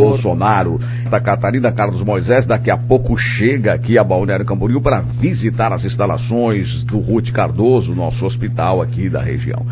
Bolsonaro, 0.00 0.80
da 1.10 1.20
Catarina 1.20 1.70
Carlos 1.70 2.02
Moisés, 2.02 2.46
daqui 2.46 2.70
a 2.70 2.76
pouco 2.76 3.16
chega 3.16 3.74
aqui 3.74 3.98
a 3.98 4.04
Balneário 4.04 4.44
Camboriú 4.44 4.80
para 4.80 5.00
visitar 5.00 5.72
as 5.72 5.84
instalações 5.84 6.82
do 6.84 6.98
Ruth 6.98 7.30
Cardoso, 7.30 7.94
nosso 7.94 8.24
hospital 8.24 8.80
aqui 8.80 9.08
da 9.08 9.22
região. 9.22 9.66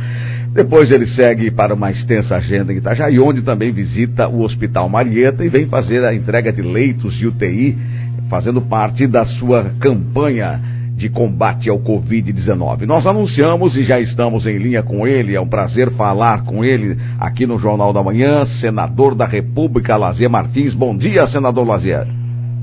Depois 0.52 0.90
ele 0.90 1.06
segue 1.06 1.50
para 1.50 1.74
uma 1.74 1.90
extensa 1.90 2.36
agenda 2.36 2.72
em 2.72 2.78
Itajaí, 2.78 3.20
onde 3.20 3.40
também 3.42 3.72
visita 3.72 4.28
o 4.28 4.42
Hospital 4.42 4.88
Marieta 4.88 5.44
e 5.44 5.48
vem 5.48 5.66
fazer 5.66 6.04
a 6.04 6.14
entrega 6.14 6.52
de 6.52 6.60
leitos 6.60 7.14
de 7.14 7.26
UTI, 7.28 7.78
fazendo 8.28 8.60
parte 8.60 9.06
da 9.06 9.24
sua 9.24 9.70
campanha 9.78 10.60
de 11.00 11.08
combate 11.08 11.70
ao 11.70 11.78
Covid-19. 11.78 12.86
Nós 12.86 13.06
anunciamos 13.06 13.74
e 13.74 13.82
já 13.84 13.98
estamos 13.98 14.46
em 14.46 14.58
linha 14.58 14.82
com 14.82 15.06
ele. 15.06 15.34
É 15.34 15.40
um 15.40 15.48
prazer 15.48 15.90
falar 15.92 16.44
com 16.44 16.62
ele 16.62 16.98
aqui 17.18 17.46
no 17.46 17.58
Jornal 17.58 17.90
da 17.90 18.02
Manhã, 18.02 18.44
senador 18.44 19.14
da 19.14 19.24
República, 19.24 19.96
Lazier 19.96 20.30
Martins. 20.30 20.74
Bom 20.74 20.94
dia, 20.94 21.26
senador 21.26 21.66
Lazier. 21.66 22.06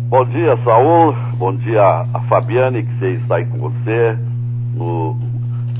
Bom 0.07 0.23
dia, 0.25 0.55
Saul. 0.63 1.15
Bom 1.39 1.55
dia 1.55 1.81
a 1.81 2.19
Fabiane, 2.29 2.83
que 2.83 3.05
está 3.05 3.37
aí 3.37 3.45
com 3.47 3.57
você, 3.57 4.17
no, 4.75 5.17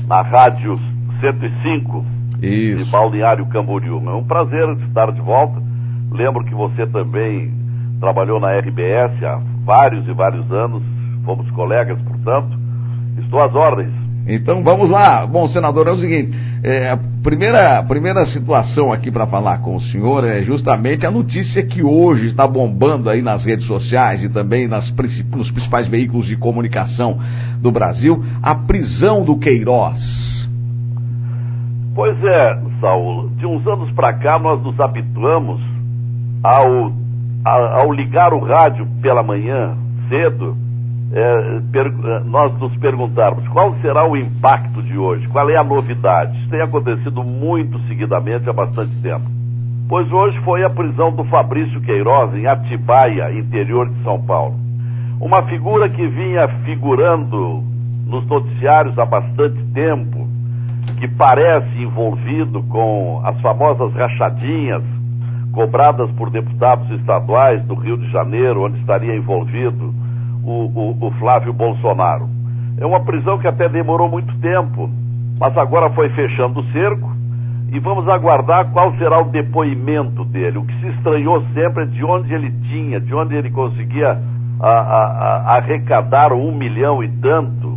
na 0.08 0.20
Rádio 0.22 0.76
105 1.20 2.04
Isso. 2.42 2.84
de 2.84 2.90
Balneário 2.90 3.46
Camboriú. 3.46 4.02
É 4.04 4.14
um 4.14 4.24
prazer 4.24 4.68
estar 4.88 5.12
de 5.12 5.20
volta. 5.20 5.62
Lembro 6.10 6.44
que 6.44 6.54
você 6.56 6.88
também 6.88 7.52
trabalhou 8.00 8.40
na 8.40 8.58
RBS 8.58 9.22
há 9.22 9.40
vários 9.64 10.08
e 10.08 10.12
vários 10.12 10.50
anos 10.50 10.82
fomos 11.28 11.50
colegas, 11.50 11.98
portanto, 12.28 12.58
estou 13.18 13.42
às 13.42 13.54
ordens. 13.54 13.92
Então 14.26 14.62
vamos 14.62 14.90
lá. 14.90 15.26
Bom, 15.26 15.48
senador, 15.48 15.88
é 15.88 15.92
o 15.92 15.98
seguinte: 15.98 16.36
é, 16.62 16.90
a 16.90 16.98
primeira, 17.22 17.82
primeira 17.82 18.26
situação 18.26 18.92
aqui 18.92 19.10
para 19.10 19.26
falar 19.26 19.58
com 19.58 19.76
o 19.76 19.80
senhor 19.80 20.24
é 20.24 20.42
justamente 20.42 21.06
a 21.06 21.10
notícia 21.10 21.62
que 21.64 21.82
hoje 21.82 22.28
está 22.28 22.46
bombando 22.46 23.08
aí 23.08 23.22
nas 23.22 23.44
redes 23.46 23.66
sociais 23.66 24.22
e 24.22 24.28
também 24.28 24.68
nas, 24.68 24.92
nos 25.34 25.50
principais 25.50 25.88
veículos 25.88 26.26
de 26.26 26.36
comunicação 26.36 27.18
do 27.60 27.72
Brasil, 27.72 28.22
a 28.42 28.54
prisão 28.54 29.24
do 29.24 29.38
Queiroz. 29.38 30.46
Pois 31.94 32.16
é, 32.22 32.60
Saul, 32.80 33.30
de 33.30 33.46
uns 33.46 33.66
anos 33.66 33.90
para 33.92 34.12
cá 34.12 34.38
nós 34.38 34.62
nos 34.62 34.78
habituamos 34.78 35.60
ao, 36.44 36.92
ao 37.44 37.92
ligar 37.92 38.32
o 38.32 38.38
rádio 38.38 38.86
pela 39.02 39.22
manhã, 39.22 39.76
cedo, 40.08 40.67
é, 41.12 41.60
per, 41.72 41.86
é, 41.86 42.20
nós 42.24 42.52
nos 42.58 42.76
perguntarmos 42.76 43.46
qual 43.48 43.74
será 43.80 44.06
o 44.08 44.16
impacto 44.16 44.82
de 44.82 44.96
hoje, 44.96 45.26
qual 45.28 45.48
é 45.48 45.56
a 45.56 45.64
novidade. 45.64 46.38
Isso 46.38 46.50
tem 46.50 46.60
acontecido 46.60 47.22
muito 47.22 47.78
seguidamente 47.86 48.48
há 48.48 48.52
bastante 48.52 48.94
tempo. 49.00 49.26
Pois 49.88 50.10
hoje 50.12 50.38
foi 50.40 50.62
a 50.64 50.70
prisão 50.70 51.10
do 51.12 51.24
Fabrício 51.24 51.80
Queiroz 51.80 52.34
em 52.34 52.46
Atibaia, 52.46 53.32
interior 53.32 53.88
de 53.88 54.02
São 54.02 54.20
Paulo. 54.20 54.54
Uma 55.18 55.42
figura 55.44 55.88
que 55.88 56.06
vinha 56.06 56.46
figurando 56.64 57.62
nos 58.06 58.26
noticiários 58.26 58.98
há 58.98 59.06
bastante 59.06 59.62
tempo, 59.72 60.28
que 60.98 61.08
parece 61.08 61.82
envolvido 61.82 62.62
com 62.64 63.22
as 63.24 63.40
famosas 63.40 63.92
rachadinhas 63.94 64.82
cobradas 65.52 66.10
por 66.12 66.30
deputados 66.30 66.88
estaduais 67.00 67.64
do 67.64 67.74
Rio 67.74 67.96
de 67.96 68.10
Janeiro, 68.10 68.64
onde 68.64 68.78
estaria 68.80 69.16
envolvido 69.16 69.92
o, 70.48 70.72
o, 70.74 71.06
o 71.06 71.10
Flávio 71.18 71.52
Bolsonaro. 71.52 72.28
É 72.80 72.86
uma 72.86 73.00
prisão 73.04 73.38
que 73.38 73.46
até 73.46 73.68
demorou 73.68 74.08
muito 74.08 74.34
tempo, 74.38 74.88
mas 75.38 75.56
agora 75.56 75.90
foi 75.90 76.08
fechando 76.10 76.60
o 76.60 76.72
cerco 76.72 77.10
e 77.70 77.78
vamos 77.78 78.08
aguardar 78.08 78.70
qual 78.72 78.96
será 78.96 79.18
o 79.18 79.30
depoimento 79.30 80.24
dele. 80.24 80.58
O 80.58 80.64
que 80.64 80.80
se 80.80 80.88
estranhou 80.88 81.44
sempre 81.52 81.82
é 81.82 81.86
de 81.86 82.02
onde 82.02 82.32
ele 82.32 82.50
tinha, 82.70 82.98
de 82.98 83.14
onde 83.14 83.34
ele 83.34 83.50
conseguia 83.50 84.18
a, 84.60 84.68
a, 84.68 84.72
a 84.72 85.58
arrecadar 85.58 86.32
um 86.32 86.50
milhão 86.50 87.04
e 87.04 87.08
tanto, 87.20 87.76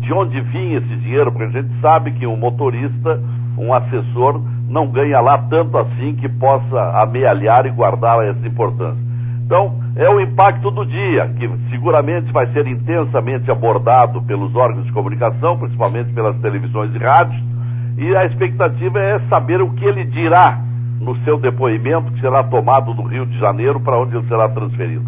de 0.00 0.12
onde 0.12 0.40
vinha 0.40 0.78
esse 0.78 0.96
dinheiro, 0.96 1.30
porque 1.30 1.56
a 1.56 1.62
gente 1.62 1.80
sabe 1.80 2.12
que 2.12 2.26
um 2.26 2.36
motorista, 2.36 3.20
um 3.58 3.74
assessor, 3.74 4.40
não 4.68 4.86
ganha 4.88 5.20
lá 5.20 5.46
tanto 5.50 5.76
assim 5.76 6.14
que 6.14 6.28
possa 6.28 7.02
amealhar 7.02 7.66
e 7.66 7.70
guardar 7.70 8.18
essa 8.24 8.46
importância. 8.46 9.02
Então, 9.44 9.74
é 9.98 10.08
o 10.08 10.20
impacto 10.20 10.70
do 10.70 10.86
dia, 10.86 11.28
que 11.36 11.50
seguramente 11.70 12.30
vai 12.32 12.46
ser 12.52 12.64
intensamente 12.68 13.50
abordado 13.50 14.22
pelos 14.22 14.54
órgãos 14.54 14.86
de 14.86 14.92
comunicação, 14.92 15.58
principalmente 15.58 16.12
pelas 16.12 16.36
televisões 16.38 16.94
e 16.94 16.98
rádios, 16.98 17.42
e 17.98 18.16
a 18.16 18.24
expectativa 18.26 19.00
é 19.00 19.18
saber 19.28 19.60
o 19.60 19.70
que 19.74 19.84
ele 19.84 20.04
dirá 20.04 20.62
no 21.00 21.16
seu 21.24 21.36
depoimento, 21.36 22.12
que 22.12 22.20
será 22.20 22.44
tomado 22.44 22.94
do 22.94 23.02
Rio 23.02 23.26
de 23.26 23.36
Janeiro, 23.40 23.80
para 23.80 24.00
onde 24.00 24.16
ele 24.16 24.28
será 24.28 24.48
transferido. 24.48 25.04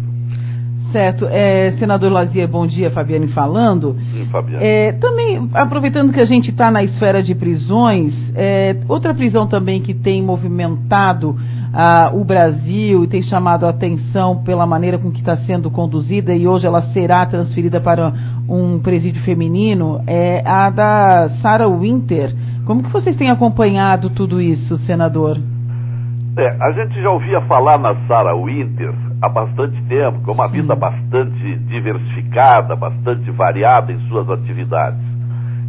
Certo. 0.91 1.25
É, 1.25 1.71
senador 1.79 2.11
Lazier, 2.11 2.49
bom 2.49 2.67
dia, 2.67 2.91
Fabiane 2.91 3.29
falando. 3.29 3.95
Sim, 4.11 4.25
Fabiane. 4.29 4.61
É, 4.61 4.91
também, 4.91 5.49
aproveitando 5.53 6.11
que 6.11 6.19
a 6.19 6.25
gente 6.25 6.51
está 6.51 6.69
na 6.69 6.83
esfera 6.83 7.23
de 7.23 7.33
prisões, 7.33 8.13
é, 8.35 8.75
outra 8.89 9.13
prisão 9.13 9.47
também 9.47 9.79
que 9.79 9.93
tem 9.93 10.21
movimentado 10.21 11.37
ah, 11.73 12.11
o 12.13 12.23
Brasil 12.23 13.03
e 13.03 13.07
tem 13.07 13.21
chamado 13.21 13.65
a 13.65 13.69
atenção 13.69 14.43
pela 14.43 14.65
maneira 14.65 14.97
com 14.97 15.11
que 15.11 15.19
está 15.19 15.37
sendo 15.37 15.71
conduzida 15.71 16.35
e 16.35 16.47
hoje 16.47 16.67
ela 16.67 16.81
será 16.93 17.25
transferida 17.25 17.79
para 17.79 18.11
um 18.47 18.79
presídio 18.79 19.23
feminino 19.23 20.01
é 20.05 20.41
a 20.45 20.69
da 20.69 21.29
Sarah 21.41 21.69
Winter. 21.69 22.31
Como 22.65 22.83
que 22.83 22.91
vocês 22.91 23.15
têm 23.15 23.29
acompanhado 23.29 24.09
tudo 24.09 24.41
isso, 24.41 24.77
senador? 24.77 25.37
É, 26.37 26.57
a 26.61 26.71
gente 26.71 27.01
já 27.01 27.09
ouvia 27.09 27.41
falar 27.41 27.77
na 27.77 27.95
Sarah 28.07 28.35
Winter 28.35 28.93
há 29.21 29.29
bastante 29.29 29.81
tempo, 29.83 30.21
com 30.25 30.31
uma 30.31 30.47
vida 30.47 30.75
bastante 30.75 31.57
diversificada, 31.67 32.75
bastante 32.75 33.29
variada 33.31 33.91
em 33.91 33.99
suas 34.07 34.29
atividades. 34.29 34.99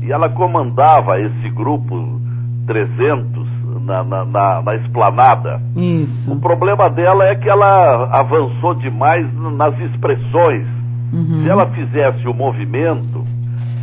E 0.00 0.10
ela 0.10 0.28
comandava 0.30 1.20
esse 1.20 1.48
grupo 1.50 2.20
300 2.66 3.41
na, 3.82 4.04
na, 4.04 4.24
na, 4.24 4.62
na 4.62 4.74
esplanada. 4.76 5.60
Isso. 5.76 6.32
O 6.32 6.40
problema 6.40 6.88
dela 6.90 7.24
é 7.26 7.34
que 7.34 7.48
ela 7.48 8.08
avançou 8.12 8.74
demais 8.74 9.26
nas 9.56 9.78
expressões. 9.80 10.66
Uhum. 11.12 11.42
Se 11.42 11.48
ela 11.48 11.66
fizesse 11.66 12.26
o 12.26 12.34
movimento 12.34 13.24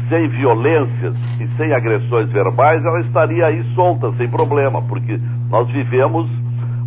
sem 0.10 0.28
violências 0.30 1.16
e 1.40 1.48
sem 1.56 1.72
agressões 1.74 2.30
verbais, 2.32 2.84
ela 2.84 3.02
estaria 3.02 3.46
aí 3.46 3.64
solta, 3.76 4.12
sem 4.14 4.28
problema, 4.28 4.82
porque 4.82 5.20
nós 5.50 5.70
vivemos 5.70 6.28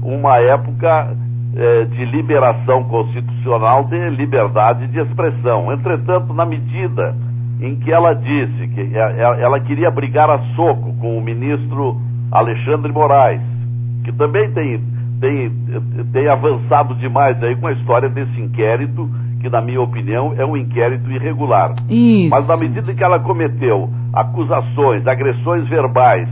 uma 0.02 0.34
época 0.38 1.16
é, 1.54 1.84
de 1.84 2.04
liberação 2.06 2.84
constitucional 2.84 3.84
de 3.84 4.10
liberdade 4.10 4.88
de 4.88 4.98
expressão. 4.98 5.72
Entretanto, 5.72 6.32
na 6.34 6.44
medida 6.44 7.14
em 7.60 7.76
que 7.76 7.92
ela 7.92 8.14
disse 8.14 8.68
que 8.68 8.80
é, 8.96 8.98
é, 8.98 9.42
ela 9.42 9.60
queria 9.60 9.90
brigar 9.90 10.28
a 10.28 10.38
soco 10.56 10.94
com 10.98 11.16
o 11.16 11.22
ministro 11.22 12.00
Alexandre 12.32 12.90
Moraes, 12.90 13.42
que 14.04 14.12
também 14.12 14.50
tem, 14.52 14.82
tem, 15.20 15.52
tem 16.12 16.28
avançado 16.28 16.94
demais 16.96 17.40
aí 17.42 17.54
com 17.56 17.66
a 17.66 17.72
história 17.72 18.08
desse 18.08 18.40
inquérito, 18.40 19.08
que 19.40 19.50
na 19.50 19.60
minha 19.60 19.80
opinião 19.80 20.34
é 20.36 20.44
um 20.44 20.56
inquérito 20.56 21.10
irregular. 21.10 21.74
Isso. 21.88 22.30
Mas 22.30 22.46
na 22.46 22.56
medida 22.56 22.90
em 22.90 22.96
que 22.96 23.04
ela 23.04 23.20
cometeu 23.20 23.90
acusações, 24.14 25.06
agressões 25.06 25.68
verbais, 25.68 26.28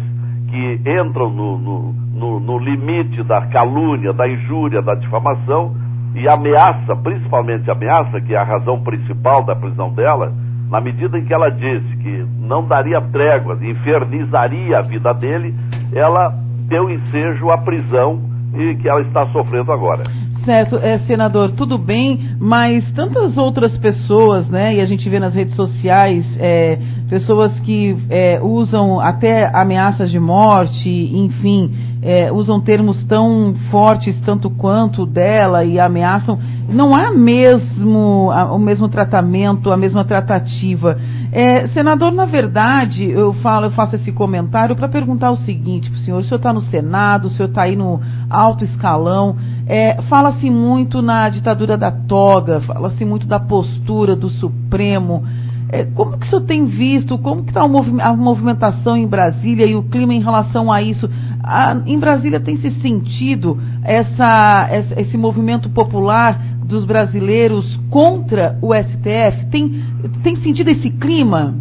que 0.48 0.80
entram 1.00 1.30
no, 1.30 1.58
no, 1.58 1.92
no, 1.92 2.40
no 2.40 2.58
limite 2.58 3.22
da 3.24 3.42
calúnia, 3.48 4.12
da 4.12 4.28
injúria, 4.28 4.82
da 4.82 4.94
difamação, 4.94 5.74
e 6.14 6.28
ameaça, 6.28 6.96
principalmente 6.96 7.70
ameaça, 7.70 8.20
que 8.20 8.34
é 8.34 8.38
a 8.38 8.44
razão 8.44 8.82
principal 8.82 9.44
da 9.44 9.54
prisão 9.54 9.92
dela, 9.92 10.32
na 10.68 10.80
medida 10.80 11.18
em 11.18 11.24
que 11.24 11.34
ela 11.34 11.50
disse 11.50 11.96
que 11.98 12.26
não 12.40 12.66
daria 12.66 13.00
tréguas, 13.00 13.60
infernizaria 13.62 14.78
a 14.78 14.82
vida 14.82 15.12
dele, 15.14 15.54
ela 15.92 16.34
deu 16.68 16.90
ensejo 16.90 17.48
à 17.50 17.58
prisão 17.58 18.20
e 18.54 18.76
que 18.76 18.88
ela 18.88 19.02
está 19.02 19.26
sofrendo 19.32 19.72
agora. 19.72 20.04
Certo, 20.44 20.76
é, 20.76 20.98
senador, 21.00 21.50
tudo 21.50 21.76
bem, 21.76 22.34
mas 22.38 22.90
tantas 22.92 23.36
outras 23.36 23.76
pessoas, 23.76 24.48
né, 24.48 24.74
e 24.74 24.80
a 24.80 24.86
gente 24.86 25.08
vê 25.08 25.20
nas 25.20 25.34
redes 25.34 25.54
sociais, 25.54 26.26
é, 26.38 26.78
pessoas 27.10 27.60
que 27.60 27.94
é, 28.08 28.40
usam 28.42 28.98
até 29.00 29.50
ameaças 29.52 30.10
de 30.10 30.18
morte, 30.18 30.88
enfim, 30.88 31.70
é, 32.02 32.32
usam 32.32 32.58
termos 32.58 33.04
tão 33.04 33.54
fortes 33.70 34.18
tanto 34.20 34.48
quanto 34.48 35.04
dela 35.04 35.62
e 35.62 35.78
ameaçam, 35.78 36.38
não 36.68 36.94
há 36.94 37.12
mesmo 37.12 38.30
a, 38.32 38.50
o 38.54 38.58
mesmo 38.58 38.88
tratamento, 38.88 39.70
a 39.70 39.76
mesma 39.76 40.04
tratativa. 40.04 40.98
É, 41.32 41.68
senador, 41.68 42.12
na 42.12 42.24
verdade, 42.24 43.08
eu 43.08 43.32
falo, 43.34 43.66
eu 43.66 43.70
faço 43.70 43.94
esse 43.94 44.10
comentário 44.10 44.74
para 44.74 44.88
perguntar 44.88 45.30
o 45.30 45.36
seguinte 45.36 45.88
para 45.88 45.98
o 45.98 46.00
senhor: 46.00 46.20
o 46.20 46.24
senhor 46.24 46.38
está 46.38 46.52
no 46.52 46.60
Senado, 46.60 47.28
o 47.28 47.30
senhor 47.30 47.48
está 47.48 47.62
aí 47.62 47.76
no 47.76 48.00
alto 48.28 48.64
escalão. 48.64 49.36
É, 49.66 50.02
fala-se 50.02 50.50
muito 50.50 51.00
na 51.00 51.28
ditadura 51.28 51.76
da 51.76 51.92
toga, 51.92 52.60
fala-se 52.60 53.04
muito 53.04 53.26
da 53.26 53.38
postura 53.38 54.16
do 54.16 54.28
Supremo. 54.28 55.24
É, 55.72 55.84
como 55.84 56.18
que 56.18 56.26
o 56.26 56.28
senhor 56.28 56.42
tem 56.42 56.64
visto, 56.64 57.16
como 57.16 57.44
que 57.44 57.50
está 57.50 57.62
a 57.62 58.16
movimentação 58.16 58.96
em 58.96 59.06
Brasília 59.06 59.66
e 59.66 59.76
o 59.76 59.84
clima 59.84 60.12
em 60.12 60.20
relação 60.20 60.72
a 60.72 60.82
isso? 60.82 61.08
A, 61.44 61.76
em 61.86 61.96
Brasília 61.96 62.40
tem 62.40 62.56
se 62.56 62.72
sentido 62.80 63.56
essa, 63.84 64.68
esse 64.96 65.16
movimento 65.16 65.70
popular 65.70 66.49
dos 66.70 66.84
brasileiros 66.84 67.76
contra 67.90 68.56
o 68.62 68.74
STF? 68.74 69.46
Tem, 69.50 69.82
tem 70.22 70.36
sentido 70.36 70.70
esse 70.70 70.90
clima? 70.90 71.54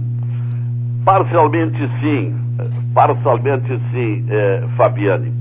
Parcialmente 1.04 1.78
sim, 2.00 2.36
parcialmente 2.94 3.68
sim, 3.92 4.26
é, 4.30 4.64
Fabiane. 4.78 5.34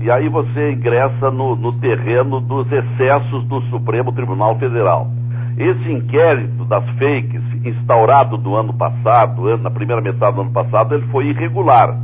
E 0.00 0.10
aí 0.10 0.28
você 0.28 0.72
ingressa 0.72 1.30
no, 1.30 1.56
no 1.56 1.72
terreno 1.80 2.40
dos 2.40 2.70
excessos 2.70 3.44
do 3.46 3.62
Supremo 3.70 4.12
Tribunal 4.12 4.58
Federal. 4.58 5.08
Esse 5.56 5.92
inquérito 5.92 6.64
das 6.66 6.84
fakes, 6.98 7.42
instaurado 7.64 8.36
no 8.36 8.56
ano 8.56 8.74
passado, 8.74 9.56
na 9.58 9.70
primeira 9.70 10.02
metade 10.02 10.34
do 10.36 10.42
ano 10.42 10.52
passado, 10.52 10.94
ele 10.94 11.06
foi 11.06 11.28
irregular. 11.28 11.96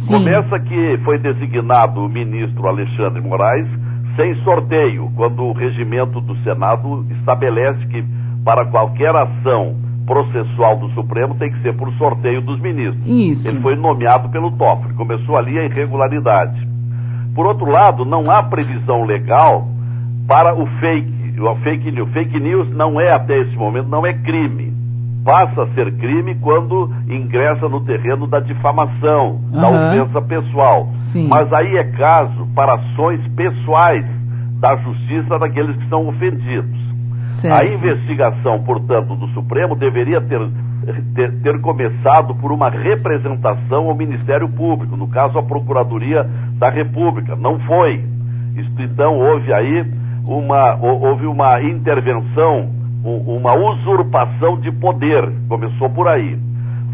Sim. 0.00 0.06
Começa 0.06 0.58
que 0.58 0.98
foi 1.04 1.18
designado 1.18 2.04
o 2.04 2.08
ministro 2.08 2.66
Alexandre 2.66 3.20
Moraes 3.20 3.68
sem 4.16 4.34
sorteio, 4.42 5.10
quando 5.16 5.42
o 5.42 5.52
regimento 5.52 6.20
do 6.20 6.36
Senado 6.42 7.06
estabelece 7.18 7.86
que 7.86 8.04
para 8.44 8.66
qualquer 8.66 9.14
ação 9.14 9.76
processual 10.06 10.76
do 10.76 10.90
Supremo 10.90 11.34
tem 11.36 11.50
que 11.50 11.62
ser 11.62 11.74
por 11.74 11.90
sorteio 11.94 12.40
dos 12.42 12.60
ministros. 12.60 13.06
Isso. 13.06 13.48
Ele 13.48 13.60
foi 13.60 13.74
nomeado 13.74 14.28
pelo 14.28 14.52
Toffoli. 14.52 14.94
Começou 14.94 15.38
ali 15.38 15.58
a 15.58 15.64
irregularidade. 15.64 16.68
Por 17.34 17.46
outro 17.46 17.66
lado, 17.70 18.04
não 18.04 18.30
há 18.30 18.42
previsão 18.42 19.04
legal 19.04 19.66
para 20.28 20.54
o 20.54 20.66
fake. 20.78 21.40
O 21.40 21.56
fake 21.56 21.90
news. 21.90 22.12
Fake 22.12 22.38
news 22.38 22.70
não 22.70 23.00
é, 23.00 23.12
até 23.12 23.36
esse 23.40 23.56
momento, 23.56 23.88
não 23.88 24.06
é 24.06 24.12
crime. 24.12 24.72
Passa 25.24 25.62
a 25.62 25.68
ser 25.74 25.90
crime 25.96 26.36
quando 26.36 26.90
ingressa 27.08 27.68
no 27.68 27.80
terreno 27.84 28.26
da 28.26 28.40
difamação, 28.40 29.40
uhum. 29.52 29.60
da 29.60 29.68
ofensa 29.70 30.22
pessoal. 30.22 30.88
Sim. 31.14 31.28
Mas 31.30 31.50
aí 31.52 31.76
é 31.76 31.84
caso 31.92 32.44
para 32.56 32.74
ações 32.74 33.20
pessoais 33.36 34.04
da 34.58 34.74
justiça 34.78 35.38
daqueles 35.38 35.76
que 35.76 35.88
são 35.88 36.08
ofendidos. 36.08 36.76
Certo. 37.40 37.56
A 37.56 37.64
investigação, 37.64 38.64
portanto, 38.64 39.14
do 39.14 39.28
Supremo 39.28 39.76
deveria 39.76 40.20
ter, 40.20 40.40
ter, 41.14 41.32
ter, 41.40 41.60
começado 41.60 42.34
por 42.34 42.50
uma 42.50 42.68
representação 42.68 43.88
ao 43.88 43.94
Ministério 43.94 44.48
Público, 44.48 44.96
no 44.96 45.06
caso, 45.06 45.38
a 45.38 45.42
Procuradoria 45.44 46.28
da 46.58 46.68
República. 46.68 47.36
Não 47.36 47.60
foi. 47.60 48.04
Então, 48.80 49.16
houve 49.16 49.54
aí 49.54 49.86
uma, 50.26 50.74
houve 50.80 51.26
uma 51.26 51.62
intervenção, 51.62 52.70
uma 53.04 53.56
usurpação 53.56 54.58
de 54.58 54.72
poder. 54.72 55.30
Começou 55.48 55.88
por 55.90 56.08
aí. 56.08 56.36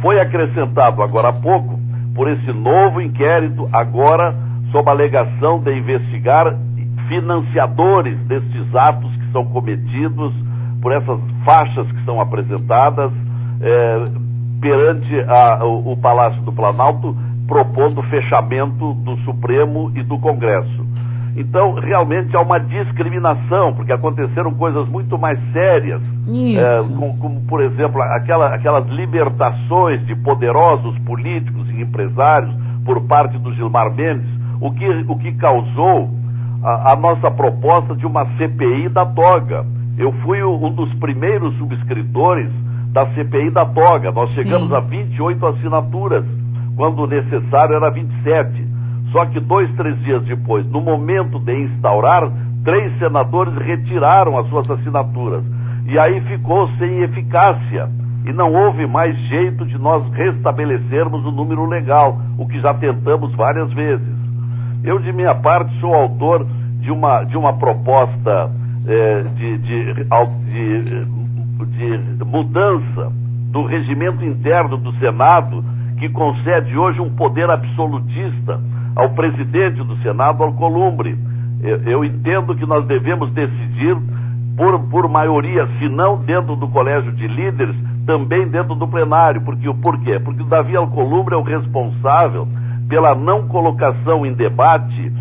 Foi 0.03 0.21
acrescentado 0.21 1.03
agora 1.03 1.29
há 1.29 1.33
pouco, 1.33 1.80
por 2.21 2.29
esse 2.29 2.53
novo 2.53 3.01
inquérito, 3.01 3.67
agora 3.73 4.37
sob 4.71 4.87
a 4.91 4.93
alegação 4.93 5.59
de 5.59 5.73
investigar 5.73 6.55
financiadores 7.09 8.15
destes 8.27 8.75
atos 8.75 9.11
que 9.17 9.33
são 9.33 9.47
cometidos, 9.47 10.31
por 10.83 10.93
essas 10.93 11.19
faixas 11.47 11.91
que 11.91 12.05
são 12.05 12.21
apresentadas 12.21 13.11
é, 13.63 14.05
perante 14.61 15.19
a, 15.29 15.65
o, 15.65 15.93
o 15.93 15.97
Palácio 15.97 16.43
do 16.43 16.53
Planalto, 16.53 17.17
propondo 17.49 18.01
o 18.01 18.11
fechamento 18.11 18.93
do 18.97 19.17
Supremo 19.25 19.91
e 19.97 20.03
do 20.03 20.19
Congresso. 20.19 20.90
Então, 21.41 21.73
realmente 21.73 22.37
há 22.37 22.43
uma 22.43 22.59
discriminação, 22.59 23.73
porque 23.73 23.93
aconteceram 23.93 24.53
coisas 24.55 24.87
muito 24.89 25.17
mais 25.19 25.39
sérias, 25.53 26.03
é, 26.59 26.83
como, 26.83 27.17
como, 27.19 27.41
por 27.47 27.63
exemplo, 27.63 28.01
aquela, 28.03 28.55
aquelas 28.55 28.87
libertações 28.89 30.05
de 30.07 30.15
poderosos 30.17 30.99
políticos 31.01 31.67
e 31.71 31.81
empresários 31.81 32.55
por 32.85 33.01
parte 33.07 33.39
do 33.39 33.55
Gilmar 33.55 33.91
Mendes, 33.95 34.29
o 34.61 34.71
que, 34.73 34.87
o 35.09 35.17
que 35.17 35.33
causou 35.33 36.11
a, 36.63 36.93
a 36.93 36.97
nossa 36.97 37.31
proposta 37.31 37.97
de 37.97 38.05
uma 38.05 38.27
CPI 38.37 38.91
da 38.91 39.07
toga. 39.07 39.65
Eu 39.97 40.13
fui 40.25 40.43
o, 40.43 40.55
um 40.55 40.73
dos 40.75 40.93
primeiros 40.95 41.57
subscritores 41.57 42.51
da 42.93 43.07
CPI 43.15 43.51
da 43.51 43.65
toga. 43.65 44.13
Nós 44.13 44.31
chegamos 44.33 44.69
Sim. 44.69 44.75
a 44.75 44.81
28 44.81 45.47
assinaturas, 45.47 46.25
quando 46.77 47.07
necessário 47.07 47.77
era 47.77 47.91
27. 47.91 48.60
Só 49.13 49.27
que 49.27 49.39
dois, 49.41 49.71
três 49.75 49.99
dias 50.03 50.23
depois, 50.25 50.65
no 50.67 50.81
momento 50.81 51.39
de 51.41 51.53
instaurar, 51.65 52.31
três 52.65 52.99
senadores 52.99 53.55
retiraram 53.57 54.39
as 54.39 54.49
suas 54.49 54.71
assinaturas. 54.71 55.45
E 55.87 55.99
aí 55.99 56.21
ficou 56.23 56.67
sem 56.79 57.03
eficácia. 57.03 57.89
E 58.25 58.33
não 58.33 58.51
houve 58.53 58.87
mais 58.87 59.17
jeito 59.29 59.67
de 59.67 59.77
nós 59.79 60.09
restabelecermos 60.13 61.25
o 61.25 61.33
número 61.33 61.67
legal, 61.67 62.19
o 62.39 62.47
que 62.47 62.61
já 62.61 62.73
tentamos 62.75 63.35
várias 63.35 63.73
vezes. 63.73 64.21
Eu, 64.85 65.01
de 65.01 65.13
minha 65.13 65.35
parte, 65.35 65.75
sou 65.81 65.93
autor 65.95 66.47
de 66.81 66.91
uma, 66.91 67.25
de 67.25 67.37
uma 67.37 67.53
proposta 67.55 68.51
eh, 68.87 69.25
de, 69.35 69.59
de, 69.59 69.95
de, 69.95 70.05
de 72.17 72.25
mudança 72.25 73.13
do 73.51 73.65
regimento 73.65 74.25
interno 74.25 74.77
do 74.77 74.93
Senado, 74.99 75.65
que 75.99 76.09
concede 76.11 76.77
hoje 76.77 77.01
um 77.01 77.11
poder 77.11 77.51
absolutista 77.51 78.61
ao 79.01 79.11
presidente 79.11 79.83
do 79.83 79.97
Senado, 80.03 80.43
ao 80.43 80.53
Columbre. 80.53 81.17
Eu, 81.63 81.83
eu 81.85 82.05
entendo 82.05 82.55
que 82.55 82.67
nós 82.67 82.87
devemos 82.87 83.33
decidir 83.33 83.97
por, 84.57 84.79
por 84.91 85.09
maioria, 85.09 85.67
se 85.79 85.89
não 85.89 86.19
dentro 86.19 86.55
do 86.57 86.69
colégio 86.69 87.13
de 87.13 87.27
líderes, 87.27 87.75
também 88.07 88.47
dentro 88.49 88.75
do 88.75 88.87
plenário. 88.87 89.41
Porque, 89.41 89.73
por 89.75 89.99
quê? 90.01 90.21
Porque 90.21 90.43
o 90.43 90.47
Davi 90.47 90.77
Alcolumbre 90.77 91.35
é 91.35 91.39
o 91.39 91.43
responsável 91.43 92.47
pela 92.89 93.15
não 93.15 93.49
colocação 93.49 94.27
em 94.27 94.35
debate 94.35 95.13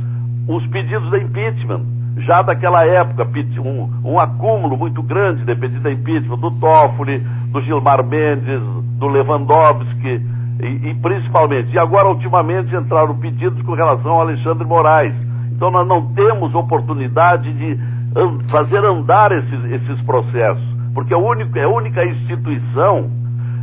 os 0.47 0.65
pedidos 0.67 1.09
de 1.11 1.19
impeachment. 1.19 1.85
Já 2.25 2.41
daquela 2.41 2.85
época, 2.85 3.25
um, 3.63 4.11
um 4.11 4.19
acúmulo 4.19 4.75
muito 4.75 5.01
grande 5.01 5.45
de 5.45 5.55
pedidos 5.55 5.83
de 5.83 5.93
impeachment 5.93 6.37
do 6.37 6.51
Toffoli, 6.51 7.19
do 7.51 7.61
Gilmar 7.61 8.03
Mendes, 8.03 8.61
do 8.97 9.07
Lewandowski, 9.07 10.21
e, 10.59 10.89
e, 10.89 10.95
principalmente, 10.95 11.73
e 11.73 11.79
agora 11.79 12.09
ultimamente 12.09 12.75
entraram 12.75 13.17
pedidos 13.17 13.61
com 13.63 13.73
relação 13.73 14.11
ao 14.11 14.21
Alexandre 14.21 14.65
Moraes. 14.65 15.15
Então 15.51 15.71
nós 15.71 15.88
não 15.88 16.13
temos 16.13 16.53
oportunidade 16.53 17.51
de 17.53 17.79
an 18.15 18.39
fazer 18.50 18.83
andar 18.83 19.31
esses, 19.31 19.71
esses 19.71 20.01
processos, 20.01 20.63
porque 20.94 21.13
é 21.13 21.17
a, 21.17 21.19
única, 21.19 21.59
é 21.59 21.63
a 21.63 21.69
única 21.69 22.03
instituição 22.06 23.09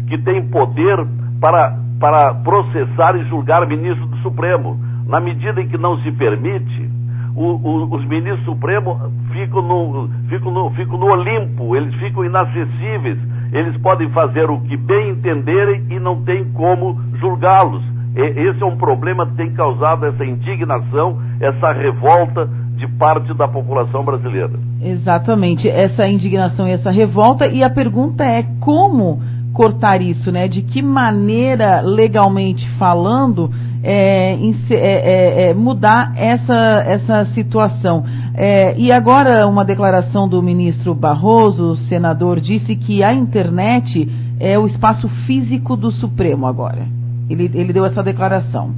que 0.08 0.19
tem 0.19 0.46
poder 0.48 1.04
para 1.40 1.87
para 1.98 2.34
processar 2.34 3.16
e 3.16 3.25
julgar 3.25 3.66
ministro 3.66 4.06
do 4.06 4.16
Supremo. 4.19 4.78
Na 5.06 5.20
medida 5.20 5.60
em 5.60 5.69
que 5.69 5.78
não 5.78 5.99
se 6.02 6.12
permite, 6.12 6.90
o, 7.34 7.42
o, 7.42 7.94
os 7.94 8.04
ministros 8.06 8.44
do 8.44 8.52
Supremo 8.52 8.99
ficam 9.32 9.62
no, 9.62 10.08
ficam, 10.28 10.52
no, 10.52 10.70
ficam 10.70 10.99
no 10.99 11.06
Olimpo, 11.06 11.76
eles 11.76 11.94
ficam 11.97 12.25
inacessíveis, 12.25 13.18
eles 13.53 13.76
podem 13.81 14.11
fazer 14.11 14.50
o 14.50 14.61
que 14.61 14.76
bem 14.76 15.11
entenderem 15.11 15.87
e 15.91 15.99
não 15.99 16.23
tem 16.25 16.45
como 16.53 17.00
julgá-los. 17.19 17.83
Esse 18.15 18.62
é 18.62 18.67
um 18.67 18.79
problema 18.79 19.26
que 19.26 19.37
tem 19.37 19.53
causado 19.53 20.07
essa 20.07 20.25
indignação, 20.25 21.21
essa 21.38 21.73
revolta 21.73 22.49
de 22.76 22.87
parte 22.88 23.33
da 23.35 23.47
população 23.47 24.05
brasileira. 24.05 24.53
Exatamente, 24.83 25.69
essa 25.69 26.09
indignação 26.09 26.67
e 26.67 26.73
essa 26.73 26.91
revolta. 26.91 27.47
E 27.47 27.62
a 27.62 27.69
pergunta 27.69 28.25
é 28.25 28.43
como 28.61 29.21
cortar 29.53 30.03
isso, 30.03 30.31
né? 30.31 30.47
De 30.47 30.61
que 30.62 30.83
maneira, 30.83 31.81
legalmente 31.81 32.69
falando, 32.79 33.50
é, 33.83 34.35
é, 34.35 34.76
é, 34.76 35.50
é, 35.50 35.55
mudar 35.55 36.12
essa, 36.17 36.85
essa 36.87 37.25
situação. 37.26 38.05
É, 38.38 38.78
e 38.78 38.93
agora, 38.93 39.47
uma 39.47 39.64
declaração 39.64 40.28
do 40.28 40.43
ministro 40.43 40.95
Barroso, 40.95 41.71
o 41.71 41.76
senador, 41.76 42.38
disse 42.38 42.76
que 42.76 43.02
a 43.02 43.14
internet 43.14 44.07
é 44.38 44.59
o 44.59 44.66
espaço 44.66 45.09
físico 45.26 45.75
do 45.75 45.90
Supremo 45.90 46.47
agora. 46.47 46.87
Ele, 47.31 47.50
ele 47.55 47.73
deu 47.73 47.87
essa 47.87 48.02
declaração. 48.02 48.75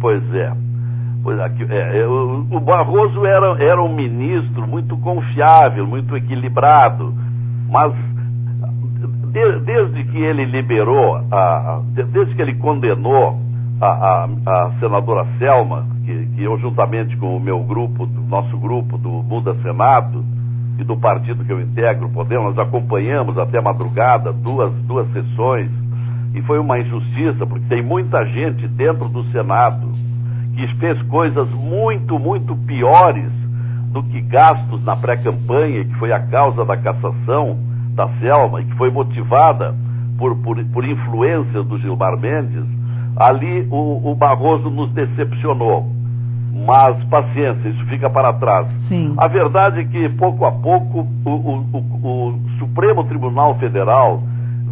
pois 0.00 0.22
é. 0.34 0.52
Pois 1.22 1.38
aqui, 1.38 1.64
é, 1.68 2.04
o, 2.06 2.46
o 2.50 2.60
Barroso 2.60 3.24
era, 3.24 3.62
era 3.62 3.80
um 3.80 3.94
ministro 3.94 4.66
muito 4.66 4.96
confiável, 4.96 5.86
muito 5.86 6.16
equilibrado, 6.16 7.14
mas 7.68 7.92
de, 9.30 9.60
desde 9.60 10.04
que 10.04 10.18
ele 10.18 10.44
liberou, 10.46 11.16
a, 11.30 11.82
desde 12.10 12.34
que 12.34 12.42
ele 12.42 12.56
condenou 12.56 13.38
a, 13.80 13.86
a, 13.86 14.28
a 14.46 14.72
senadora 14.80 15.26
Selma, 15.38 15.86
que, 16.40 16.44
eu 16.44 16.58
juntamente 16.58 17.14
com 17.18 17.36
o 17.36 17.40
meu 17.40 17.62
grupo, 17.62 18.06
do 18.06 18.22
nosso 18.22 18.56
grupo 18.56 18.96
do 18.96 19.10
Muda 19.10 19.54
Senado 19.56 20.24
e 20.78 20.84
do 20.84 20.96
partido 20.96 21.44
que 21.44 21.52
eu 21.52 21.60
integro, 21.60 22.08
Podemos, 22.08 22.56
nós 22.56 22.66
acompanhamos 22.66 23.36
até 23.36 23.60
madrugada 23.60 24.32
duas, 24.32 24.72
duas 24.84 25.06
sessões 25.12 25.70
e 26.34 26.40
foi 26.42 26.58
uma 26.58 26.78
injustiça, 26.78 27.44
porque 27.46 27.66
tem 27.68 27.82
muita 27.82 28.24
gente 28.24 28.66
dentro 28.68 29.06
do 29.10 29.22
Senado 29.32 29.86
que 30.56 30.66
fez 30.78 31.00
coisas 31.02 31.48
muito, 31.50 32.18
muito 32.18 32.56
piores 32.56 33.30
do 33.92 34.02
que 34.04 34.22
gastos 34.22 34.82
na 34.82 34.96
pré-campanha, 34.96 35.84
que 35.84 35.94
foi 35.96 36.10
a 36.10 36.20
causa 36.20 36.64
da 36.64 36.76
cassação 36.76 37.58
da 37.94 38.08
Selma 38.18 38.62
e 38.62 38.64
que 38.64 38.76
foi 38.76 38.90
motivada 38.90 39.74
por, 40.16 40.34
por, 40.36 40.64
por 40.66 40.84
influência 40.86 41.62
do 41.62 41.78
Gilmar 41.78 42.18
Mendes, 42.18 42.64
ali 43.16 43.66
o, 43.70 44.10
o 44.10 44.14
Barroso 44.14 44.70
nos 44.70 44.90
decepcionou. 44.92 45.99
Mas 46.52 47.02
paciência, 47.04 47.68
isso 47.68 47.84
fica 47.86 48.10
para 48.10 48.32
trás. 48.34 48.66
Sim. 48.88 49.14
A 49.16 49.28
verdade 49.28 49.80
é 49.80 49.84
que, 49.84 50.08
pouco 50.10 50.44
a 50.44 50.52
pouco, 50.52 51.06
o, 51.24 51.30
o, 51.30 51.66
o, 51.72 52.28
o 52.28 52.40
Supremo 52.58 53.04
Tribunal 53.04 53.58
Federal 53.58 54.22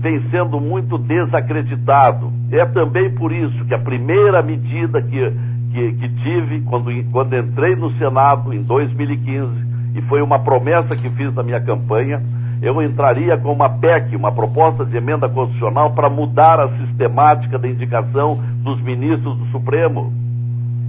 vem 0.01 0.21
sendo 0.31 0.61
muito 0.61 0.99
desacreditado. 0.99 2.33
É 2.51 2.65
também 2.67 3.15
por 3.15 3.33
isso 3.33 3.65
que 3.67 3.75
a 3.75 3.79
primeira 3.79 4.43
medida 4.43 5.03
que, 5.03 5.33
que, 5.73 5.93
que 5.93 6.09
tive 6.23 6.61
quando, 6.63 6.91
quando 7.11 7.37
entrei 7.37 7.77
no 7.77 7.91
Senado 7.99 8.53
em 8.53 8.63
2015, 8.63 9.69
e 9.95 10.03
foi 10.03 10.23
uma 10.23 10.39
promessa 10.39 10.97
que 10.97 11.11
fiz 11.11 11.35
na 11.35 11.43
minha 11.43 11.61
campanha, 11.61 12.23
eu 12.61 12.81
entraria 12.83 13.37
com 13.39 13.53
uma 13.53 13.69
PEC, 13.69 14.17
uma 14.17 14.33
proposta 14.33 14.85
de 14.85 14.97
emenda 14.97 15.29
constitucional, 15.29 15.93
para 15.93 16.11
mudar 16.11 16.61
a 16.61 16.69
sistemática 16.79 17.59
da 17.59 17.69
indicação 17.69 18.39
dos 18.63 18.81
ministros 18.83 19.37
do 19.39 19.47
Supremo. 19.47 20.13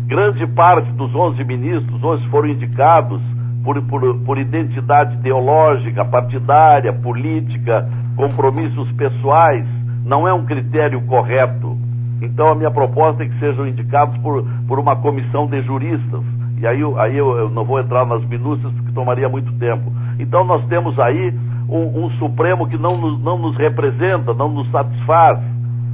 Grande 0.09 0.47
parte 0.47 0.91
dos 0.93 1.13
11 1.13 1.43
ministros 1.43 2.03
hoje 2.03 2.27
foram 2.29 2.49
indicados 2.49 3.21
por, 3.63 3.79
por, 3.83 4.01
por 4.25 4.39
identidade 4.39 5.13
ideológica, 5.13 6.03
partidária, 6.03 6.91
política, 6.91 7.87
compromissos 8.15 8.91
pessoais. 8.93 9.67
Não 10.03 10.27
é 10.27 10.33
um 10.33 10.47
critério 10.47 10.99
correto. 11.05 11.77
Então 12.23 12.47
a 12.51 12.55
minha 12.55 12.71
proposta 12.71 13.23
é 13.23 13.27
que 13.27 13.37
sejam 13.37 13.67
indicados 13.67 14.17
por, 14.23 14.43
por 14.67 14.79
uma 14.79 14.95
comissão 14.95 15.45
de 15.45 15.61
juristas. 15.61 16.23
E 16.57 16.65
aí, 16.65 16.81
aí 16.97 17.15
eu, 17.15 17.37
eu 17.37 17.49
não 17.51 17.63
vou 17.63 17.79
entrar 17.79 18.03
nas 18.07 18.25
minúcias 18.25 18.73
porque 18.73 18.91
tomaria 18.91 19.29
muito 19.29 19.53
tempo. 19.59 19.93
Então 20.17 20.43
nós 20.43 20.65
temos 20.69 20.97
aí 20.99 21.31
um, 21.69 22.05
um 22.05 22.09
Supremo 22.17 22.67
que 22.67 22.79
não 22.79 22.97
nos, 22.97 23.21
não 23.21 23.37
nos 23.37 23.55
representa, 23.57 24.33
não 24.33 24.49
nos 24.49 24.71
satisfaz, 24.71 25.37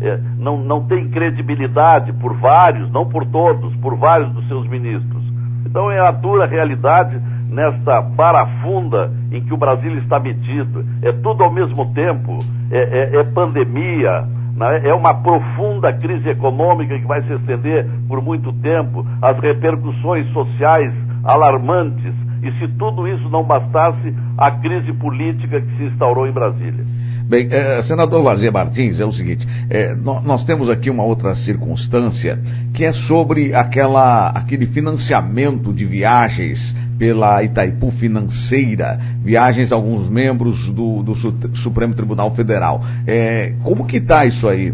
é, 0.02 0.20
não, 0.38 0.58
não 0.58 0.86
tem 0.88 1.10
credibilidade 1.10 2.12
por 2.14 2.34
vários, 2.36 2.92
não 2.92 3.08
por 3.08 3.26
todos, 3.26 3.76
por 3.78 3.96
vários 3.96 4.32
dos 4.34 4.48
seus 4.48 4.68
ministros. 4.68 5.24
Então 5.66 5.90
é 5.92 6.00
a 6.00 6.12
dura 6.12 6.46
realidade 6.46 7.20
nessa 7.50 8.02
barafunda 8.02 9.12
em 9.32 9.42
que 9.42 9.54
o 9.54 9.58
Brasil 9.58 9.98
está 10.00 10.20
metido. 10.20 10.86
É 11.02 11.12
tudo 11.12 11.44
ao 11.44 11.52
mesmo 11.52 11.94
tempo, 11.94 12.40
é, 12.72 12.78
é, 12.78 13.20
é 13.20 13.24
pandemia, 13.24 14.26
né? 14.56 14.88
é 14.88 14.94
uma 14.94 15.14
profunda 15.14 15.92
crise 15.94 16.30
econômica 16.30 16.98
que 16.98 17.06
vai 17.06 17.22
se 17.24 17.34
estender 17.34 17.88
por 18.08 18.22
muito 18.22 18.52
tempo, 18.62 19.06
as 19.22 19.40
repercussões 19.40 20.28
sociais 20.32 20.94
alarmantes, 21.24 22.14
e 22.44 22.52
se 22.60 22.68
tudo 22.78 23.08
isso 23.08 23.28
não 23.30 23.44
bastasse, 23.44 24.14
a 24.38 24.52
crise 24.52 24.94
política 24.94 25.60
que 25.60 25.78
se 25.78 25.84
instaurou 25.86 26.28
em 26.28 26.32
Brasília. 26.32 26.86
Bem, 27.28 27.48
é, 27.52 27.82
senador 27.82 28.24
Lazer 28.24 28.54
Martins, 28.54 29.00
é 29.00 29.06
o 29.06 29.12
seguinte, 29.12 29.48
é, 29.68 29.96
nós, 29.96 30.24
nós 30.24 30.44
temos 30.44 30.70
aqui 30.70 30.92
uma 30.92 31.04
outra 31.04 31.34
circunstância 31.34 32.40
que 32.72 32.86
é 32.86 32.94
sobre 32.94 33.52
aquela, 33.56 34.30
aquele 34.30 34.68
financiamento 34.68 35.74
de 35.74 35.86
viagens 35.86 36.76
pela 37.00 37.44
Itaipu 37.44 37.92
Financeira, 37.94 39.00
viagens 39.24 39.72
a 39.72 39.76
alguns 39.76 40.08
membros 40.08 40.70
do, 40.72 41.02
do 41.02 41.16
Supremo 41.58 41.96
Tribunal 41.96 42.36
Federal. 42.36 42.82
É, 43.08 43.54
como 43.64 43.88
que 43.88 43.98
está 43.98 44.24
isso 44.26 44.48
aí? 44.48 44.72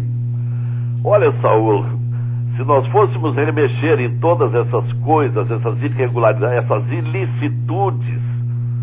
Olha, 1.02 1.32
Saul, 1.40 1.86
se 2.56 2.64
nós 2.64 2.86
fôssemos 2.88 3.34
remexer 3.34 3.98
em 3.98 4.18
todas 4.18 4.54
essas 4.54 4.92
coisas, 5.04 5.50
essas 5.50 5.82
irregularidades, 5.82 6.64
essas 6.64 6.84
ilicitudes 6.92 8.22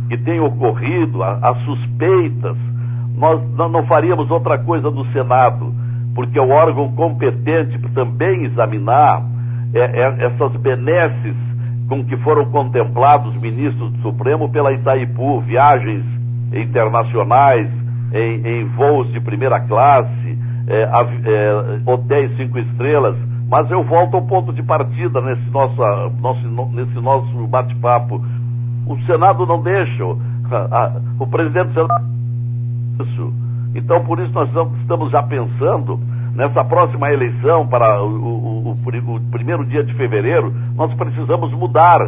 que 0.10 0.18
têm 0.18 0.40
ocorrido, 0.40 1.22
as 1.22 1.58
suspeitas, 1.66 2.58
nós 3.20 3.42
não 3.72 3.86
faríamos 3.86 4.32
outra 4.32 4.58
coisa 4.60 4.90
no 4.90 5.06
Senado, 5.12 5.74
porque 6.16 6.40
é 6.40 6.42
o 6.42 6.50
órgão 6.50 6.90
competente 6.94 7.78
também 7.94 8.46
examinar 8.46 9.22
é, 9.74 9.80
é, 9.80 10.26
essas 10.26 10.56
benesses 10.62 11.36
com 11.90 12.06
que 12.06 12.16
foram 12.18 12.46
contemplados 12.50 13.36
ministros 13.42 13.92
do 13.92 14.02
Supremo 14.02 14.50
pela 14.50 14.72
Itaipu, 14.72 15.42
viagens 15.42 16.06
internacionais, 16.54 17.70
em, 18.14 18.48
em 18.48 18.66
voos 18.70 19.12
de 19.12 19.20
primeira 19.20 19.60
classe, 19.62 20.38
é, 20.68 20.84
é, 20.84 21.82
hotéis 21.86 22.38
cinco 22.38 22.58
estrelas, 22.58 23.18
mas 23.50 23.70
eu 23.70 23.84
volto 23.84 24.16
ao 24.16 24.26
ponto 24.26 24.54
de 24.54 24.64
partida 24.64 25.20
nesse 25.22 25.50
nosso, 25.50 25.76
nosso, 26.22 26.48
nesse 26.72 26.96
nosso 27.02 27.48
bate-papo. 27.48 28.24
O 28.88 28.98
Senado 29.06 29.46
não 29.46 29.62
deixa, 29.62 30.06
o 30.06 31.28
presidente 31.28 31.68
do 31.70 31.74
Senado 31.74 32.19
isso. 33.04 33.34
Então, 33.76 34.04
por 34.04 34.20
isso, 34.20 34.32
nós 34.34 34.50
estamos 34.82 35.12
já 35.12 35.24
pensando 35.24 36.00
nessa 36.36 36.64
próxima 36.64 37.12
eleição, 37.12 37.68
para 37.68 38.02
o, 38.02 38.08
o, 38.08 38.70
o, 38.70 39.16
o 39.16 39.22
primeiro 39.32 39.66
dia 39.66 39.84
de 39.84 39.94
fevereiro, 39.94 40.54
nós 40.76 40.94
precisamos 40.94 41.52
mudar. 41.54 42.00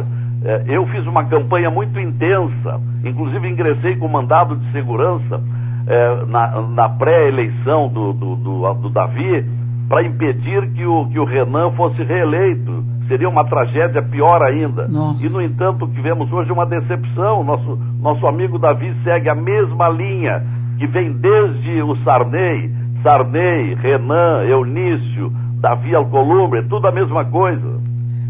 É, 0.44 0.64
eu 0.66 0.86
fiz 0.86 1.06
uma 1.06 1.24
campanha 1.24 1.70
muito 1.70 1.98
intensa, 2.00 2.80
inclusive 3.04 3.48
ingressei 3.48 3.96
com 3.96 4.08
mandado 4.08 4.56
de 4.56 4.72
segurança 4.72 5.40
é, 5.86 6.24
na, 6.26 6.62
na 6.62 6.88
pré-eleição 6.88 7.88
do, 7.88 8.12
do, 8.12 8.36
do, 8.36 8.74
do 8.74 8.90
Davi 8.90 9.44
para 9.88 10.02
impedir 10.04 10.72
que 10.72 10.86
o, 10.86 11.06
que 11.10 11.18
o 11.18 11.24
Renan 11.24 11.72
fosse 11.72 12.02
reeleito. 12.02 12.82
Seria 13.08 13.28
uma 13.28 13.44
tragédia 13.44 14.00
pior 14.00 14.42
ainda. 14.42 14.88
Nossa. 14.88 15.26
E, 15.26 15.28
no 15.28 15.42
entanto, 15.42 15.84
o 15.84 15.88
que 15.88 16.00
vemos 16.00 16.32
hoje 16.32 16.48
é 16.48 16.52
uma 16.52 16.64
decepção. 16.64 17.44
Nosso, 17.44 17.78
nosso 18.00 18.26
amigo 18.26 18.58
Davi 18.58 18.94
segue 19.04 19.28
a 19.28 19.34
mesma 19.34 19.88
linha 19.90 20.42
que 20.82 20.86
vem 20.88 21.12
desde 21.12 21.80
o 21.80 21.94
Sarney, 22.02 22.68
Sarney, 23.04 23.76
Renan, 23.76 24.42
Eunício, 24.48 25.32
Davi 25.60 25.94
Alcolumbre, 25.94 26.58
é 26.58 26.62
tudo 26.64 26.88
a 26.88 26.92
mesma 26.92 27.24
coisa. 27.24 27.80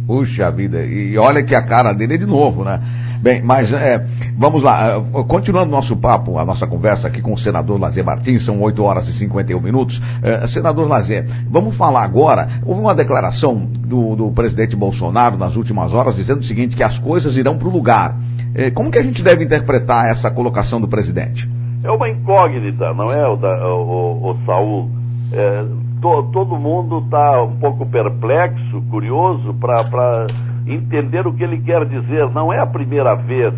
Puxa 0.06 0.50
vida, 0.50 0.85
e 0.85 1.16
olha 1.16 1.42
que 1.42 1.54
a 1.54 1.66
cara 1.66 1.94
dele 1.94 2.16
é 2.16 2.18
de 2.18 2.26
novo, 2.26 2.62
né? 2.62 2.78
Bem, 3.23 3.42
mas 3.42 3.73
é, 3.73 4.04
vamos 4.37 4.62
lá, 4.62 4.99
é, 4.99 5.00
continuando 5.26 5.71
nosso 5.71 5.97
papo, 5.97 6.38
a 6.38 6.44
nossa 6.44 6.66
conversa 6.66 7.09
aqui 7.09 7.23
com 7.23 7.32
o 7.32 7.38
senador 7.38 7.80
Lazer 7.80 8.04
Martins, 8.04 8.44
são 8.44 8.61
8 8.61 8.82
horas 8.82 9.09
e 9.09 9.14
51 9.14 9.59
minutos. 9.59 10.02
É, 10.23 10.47
senador 10.47 10.87
Lazer, 10.87 11.25
vamos 11.49 11.75
falar 11.75 12.02
agora, 12.02 12.61
houve 12.66 12.82
uma 12.82 12.94
declaração 12.94 13.64
do, 13.64 14.14
do, 14.14 14.30
presidente 14.32 14.76
Bolsonaro 14.76 15.38
nas 15.38 15.56
últimas 15.56 15.94
horas 15.94 16.16
dizendo 16.16 16.40
o 16.40 16.44
seguinte, 16.44 16.76
que 16.76 16.82
as 16.82 16.99
coisas 16.99 17.35
irão 17.38 17.56
para 17.56 17.68
o 17.68 17.73
lugar. 17.73 18.14
É, 18.54 18.71
como 18.71 18.90
que 18.90 18.99
a 18.99 19.02
gente 19.02 19.23
deve 19.23 19.42
interpretar 19.42 20.11
essa 20.11 20.30
colocação 20.30 20.78
do 20.78 20.87
presidente? 20.87 21.49
É 21.84 21.90
uma 21.90 22.08
incógnita, 22.08 22.94
não 22.94 23.10
é, 23.10 23.28
o, 23.28 23.34
o, 23.34 24.30
o 24.30 24.36
Saul? 24.46 24.90
É, 25.32 25.64
to, 26.00 26.30
todo 26.32 26.56
mundo 26.56 26.98
está 27.00 27.42
um 27.42 27.56
pouco 27.56 27.86
perplexo, 27.86 28.82
curioso, 28.90 29.54
para 29.54 30.26
entender 30.66 31.26
o 31.26 31.32
que 31.32 31.42
ele 31.42 31.60
quer 31.62 31.84
dizer. 31.86 32.30
Não 32.30 32.52
é 32.52 32.60
a 32.60 32.66
primeira 32.66 33.14
vez 33.14 33.52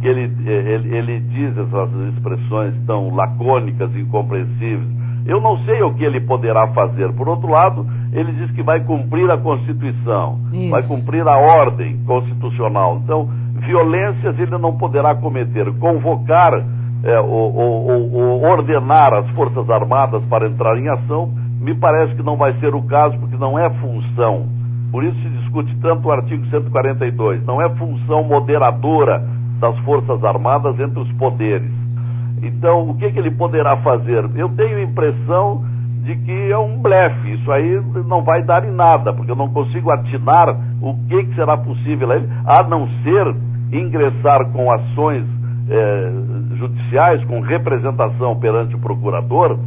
que 0.00 0.08
ele, 0.08 0.32
ele, 0.44 0.96
ele 0.96 1.20
diz 1.20 1.56
essas 1.56 1.90
expressões 2.14 2.74
tão 2.86 3.14
lacônicas 3.14 3.94
incompreensíveis. 3.96 5.02
Eu 5.24 5.40
não 5.40 5.56
sei 5.64 5.80
o 5.82 5.94
que 5.94 6.04
ele 6.04 6.20
poderá 6.20 6.66
fazer. 6.68 7.12
Por 7.12 7.28
outro 7.28 7.48
lado, 7.48 7.86
ele 8.12 8.32
diz 8.32 8.50
que 8.50 8.62
vai 8.62 8.80
cumprir 8.80 9.30
a 9.30 9.38
Constituição, 9.38 10.40
Isso. 10.52 10.70
vai 10.70 10.82
cumprir 10.82 11.26
a 11.26 11.38
ordem 11.38 11.98
constitucional. 12.04 13.00
Então, 13.04 13.30
violências 13.64 14.36
ele 14.38 14.58
não 14.58 14.76
poderá 14.76 15.14
cometer. 15.14 15.72
Convocar 15.78 16.52
é, 17.04 17.18
ou, 17.20 17.54
ou, 17.54 18.12
ou, 18.12 18.42
ordenar 18.42 19.12
as 19.14 19.28
Forças 19.30 19.68
Armadas 19.68 20.22
para 20.26 20.46
entrar 20.46 20.76
em 20.78 20.88
ação, 20.88 21.30
me 21.60 21.74
parece 21.74 22.14
que 22.14 22.22
não 22.22 22.36
vai 22.36 22.52
ser 22.60 22.74
o 22.74 22.82
caso, 22.82 23.18
porque 23.18 23.36
não 23.36 23.58
é 23.58 23.68
função. 23.80 24.46
Por 24.90 25.04
isso 25.04 25.16
se 25.20 25.28
discute 25.30 25.74
tanto 25.80 26.06
o 26.06 26.12
artigo 26.12 26.44
142. 26.46 27.44
Não 27.46 27.60
é 27.60 27.68
função 27.70 28.24
moderadora 28.24 29.26
das 29.58 29.76
Forças 29.80 30.22
Armadas 30.22 30.78
entre 30.78 31.00
os 31.00 31.10
poderes. 31.12 31.70
Então, 32.42 32.90
o 32.90 32.96
que, 32.96 33.10
que 33.10 33.18
ele 33.18 33.30
poderá 33.30 33.76
fazer? 33.78 34.28
Eu 34.34 34.48
tenho 34.50 34.78
a 34.78 34.82
impressão 34.82 35.64
de 36.02 36.16
que 36.16 36.52
é 36.52 36.58
um 36.58 36.82
blefe. 36.82 37.34
Isso 37.34 37.50
aí 37.50 37.80
não 38.06 38.22
vai 38.22 38.42
dar 38.42 38.64
em 38.64 38.72
nada, 38.72 39.12
porque 39.12 39.30
eu 39.30 39.36
não 39.36 39.48
consigo 39.52 39.90
atinar 39.92 40.56
o 40.82 40.94
que, 41.08 41.24
que 41.24 41.34
será 41.36 41.56
possível 41.56 42.10
a 42.10 42.16
ele, 42.16 42.28
a 42.44 42.62
não 42.68 42.88
ser 43.02 43.34
ingressar 43.72 44.50
com 44.52 44.66
ações 44.74 45.24
eh, 45.70 46.12
judiciais, 46.62 47.24
com 47.24 47.40
representação 47.40 48.38
perante 48.38 48.74
o 48.76 48.78
procurador, 48.78 49.58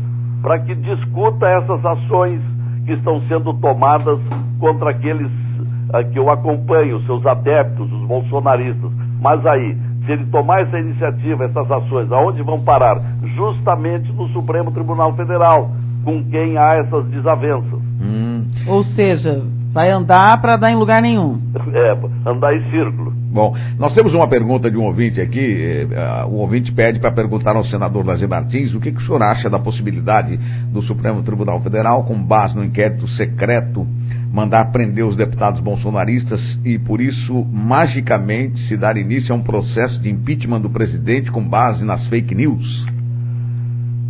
para 0.41 0.59
que 0.59 0.73
discuta 0.75 1.45
essas 1.47 1.85
ações 1.85 2.41
que 2.85 2.93
estão 2.93 3.21
sendo 3.27 3.53
tomadas 3.55 4.19
contra 4.59 4.91
aqueles 4.91 5.27
uh, 5.27 6.09
que 6.11 6.19
eu 6.19 6.29
acompanho, 6.29 7.01
seus 7.05 7.25
adeptos, 7.25 7.91
os 7.91 8.07
bolsonaristas. 8.07 8.91
Mas 9.21 9.45
aí, 9.45 9.77
se 10.05 10.11
ele 10.11 10.25
tomar 10.27 10.61
essa 10.61 10.79
iniciativa, 10.79 11.45
essas 11.45 11.69
ações, 11.69 12.11
aonde 12.11 12.41
vão 12.43 12.61
parar? 12.61 13.01
Justamente 13.35 14.11
no 14.13 14.27
Supremo 14.29 14.71
Tribunal 14.71 15.13
Federal, 15.15 15.71
com 16.03 16.23
quem 16.29 16.57
há 16.57 16.75
essas 16.75 17.05
desavenças. 17.07 17.79
Hum. 17.99 18.45
Ou 18.67 18.83
seja, 18.83 19.41
vai 19.73 19.89
andar 19.89 20.39
para 20.39 20.55
dar 20.57 20.71
em 20.71 20.75
lugar 20.75 21.01
nenhum. 21.01 21.41
É, 21.73 22.29
andar 22.29 22.55
em 22.55 22.69
círculo. 22.69 23.14
Bom, 23.35 23.53
nós 23.77 23.93
temos 23.93 24.13
uma 24.13 24.29
pergunta 24.29 24.71
de 24.71 24.77
um 24.77 24.83
ouvinte 24.83 25.19
aqui. 25.19 25.85
Uh, 25.85 26.25
o 26.29 26.35
ouvinte 26.35 26.71
pede 26.71 27.01
para 27.01 27.11
perguntar 27.11 27.53
ao 27.57 27.65
senador 27.65 28.05
Lazer 28.05 28.29
Martins 28.29 28.73
o 28.73 28.79
que, 28.79 28.93
que 28.93 28.97
o 28.97 29.01
senhor 29.01 29.21
acha 29.21 29.49
da 29.49 29.59
possibilidade 29.59 30.37
do 30.71 30.81
Supremo 30.81 31.21
Tribunal 31.21 31.59
Federal, 31.59 32.05
com 32.05 32.15
base 32.15 32.55
no 32.55 32.63
inquérito 32.63 33.09
secreto, 33.09 33.85
mandar 34.31 34.71
prender 34.71 35.05
os 35.05 35.17
deputados 35.17 35.59
bolsonaristas 35.59 36.57
e, 36.63 36.79
por 36.79 37.01
isso, 37.01 37.43
magicamente 37.51 38.61
se 38.61 38.77
dar 38.77 38.95
início 38.95 39.35
a 39.35 39.37
um 39.37 39.43
processo 39.43 40.01
de 40.01 40.09
impeachment 40.09 40.61
do 40.61 40.69
presidente 40.69 41.29
com 41.29 41.45
base 41.45 41.83
nas 41.83 42.07
fake 42.07 42.33
news? 42.33 42.85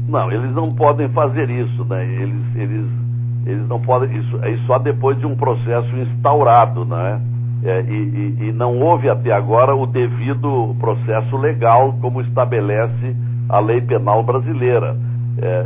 Não, 0.08 0.32
eles 0.32 0.54
não 0.54 0.72
podem 0.76 1.10
fazer 1.10 1.50
isso, 1.50 1.84
né? 1.86 2.06
Eles, 2.06 2.56
eles, 2.56 2.86
eles 3.48 3.68
não 3.68 3.82
podem. 3.82 4.20
Isso, 4.20 4.38
é 4.44 4.56
só 4.68 4.78
depois 4.78 5.18
de 5.18 5.26
um 5.26 5.36
processo 5.36 5.98
instaurado, 5.98 6.86
né? 6.86 7.20
É, 7.66 7.82
e, 7.82 8.50
e, 8.50 8.52
não 8.52 8.80
houve 8.80 9.10
até 9.10 9.32
agora 9.32 9.76
o 9.76 9.88
devido 9.88 10.76
processo 10.80 11.36
legal 11.36 11.98
como 12.00 12.22
estabelece 12.22 13.16
a 13.50 13.60
lei 13.60 13.82
penal 13.82 14.24
brasileira. 14.24 14.96
É, 15.42 15.66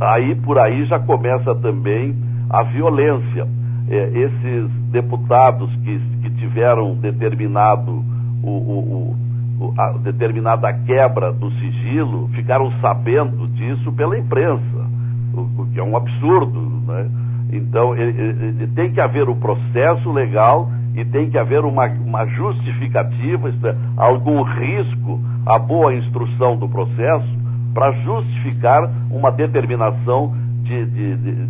aí 0.00 0.36
por 0.36 0.64
aí 0.64 0.84
já 0.86 1.00
começa 1.00 1.52
também 1.56 2.14
a 2.48 2.62
violência. 2.62 3.48
É, 3.88 4.10
esses 4.16 4.70
deputados 4.92 5.68
que, 5.82 5.98
que 6.22 6.30
tiveram 6.36 6.94
determinado 6.94 8.04
o, 8.44 8.48
o, 8.48 9.16
o, 9.60 9.74
a 9.76 9.98
determinada 9.98 10.72
quebra 10.72 11.32
do 11.32 11.50
sigilo 11.50 12.28
ficaram 12.28 12.70
sabendo 12.80 13.48
disso 13.48 13.90
pela 13.92 14.16
imprensa, 14.16 14.86
o, 15.34 15.66
que 15.72 15.80
é 15.80 15.82
um 15.82 15.96
absurdo. 15.96 16.60
Né? 16.86 17.10
Então 17.52 17.96
ele, 17.96 18.20
ele, 18.20 18.66
tem 18.68 18.92
que 18.92 19.00
haver 19.00 19.28
o 19.28 19.34
processo 19.34 20.10
legal 20.12 20.70
e 20.94 21.04
tem 21.04 21.30
que 21.30 21.38
haver 21.38 21.64
uma, 21.64 21.86
uma 21.86 22.26
justificativa, 22.26 23.48
é, 23.48 23.76
algum 23.96 24.42
risco 24.42 25.20
à 25.46 25.58
boa 25.58 25.94
instrução 25.94 26.56
do 26.56 26.68
processo 26.68 27.40
para 27.72 27.92
justificar 27.92 28.90
uma 29.10 29.30
determinação 29.30 30.34
de, 30.62 30.86
de, 30.86 31.16
de, 31.16 31.46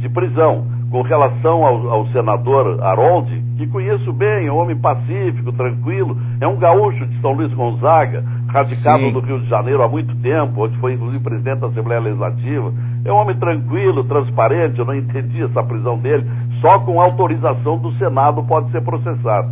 de, 0.00 0.08
prisão. 0.08 0.66
Com 0.90 1.02
relação 1.02 1.66
ao, 1.66 1.90
ao 1.90 2.06
senador 2.08 2.82
Harold, 2.82 3.28
que 3.58 3.66
conheço 3.66 4.12
bem, 4.12 4.46
é 4.46 4.52
um 4.52 4.56
homem 4.56 4.76
pacífico, 4.76 5.52
tranquilo, 5.52 6.16
é 6.40 6.46
um 6.46 6.56
gaúcho 6.56 7.04
de 7.06 7.20
São 7.20 7.32
Luís 7.32 7.52
Gonzaga, 7.52 8.24
radicado 8.48 9.00
Sim. 9.00 9.12
no 9.12 9.20
Rio 9.20 9.40
de 9.40 9.48
Janeiro 9.48 9.82
há 9.82 9.88
muito 9.88 10.14
tempo, 10.16 10.64
onde 10.64 10.78
foi 10.78 10.94
inclusive 10.94 11.22
presidente 11.22 11.60
da 11.60 11.66
Assembleia 11.66 12.00
Legislativa. 12.00 12.72
É 13.04 13.12
um 13.12 13.16
homem 13.16 13.36
tranquilo, 13.36 14.04
transparente, 14.04 14.78
eu 14.78 14.84
não 14.84 14.94
entendi 14.94 15.42
essa 15.42 15.62
prisão 15.62 15.98
dele. 15.98 16.24
Só 16.60 16.78
com 16.80 17.00
autorização 17.00 17.78
do 17.78 17.92
Senado 17.98 18.42
pode 18.44 18.70
ser 18.70 18.82
processado. 18.82 19.50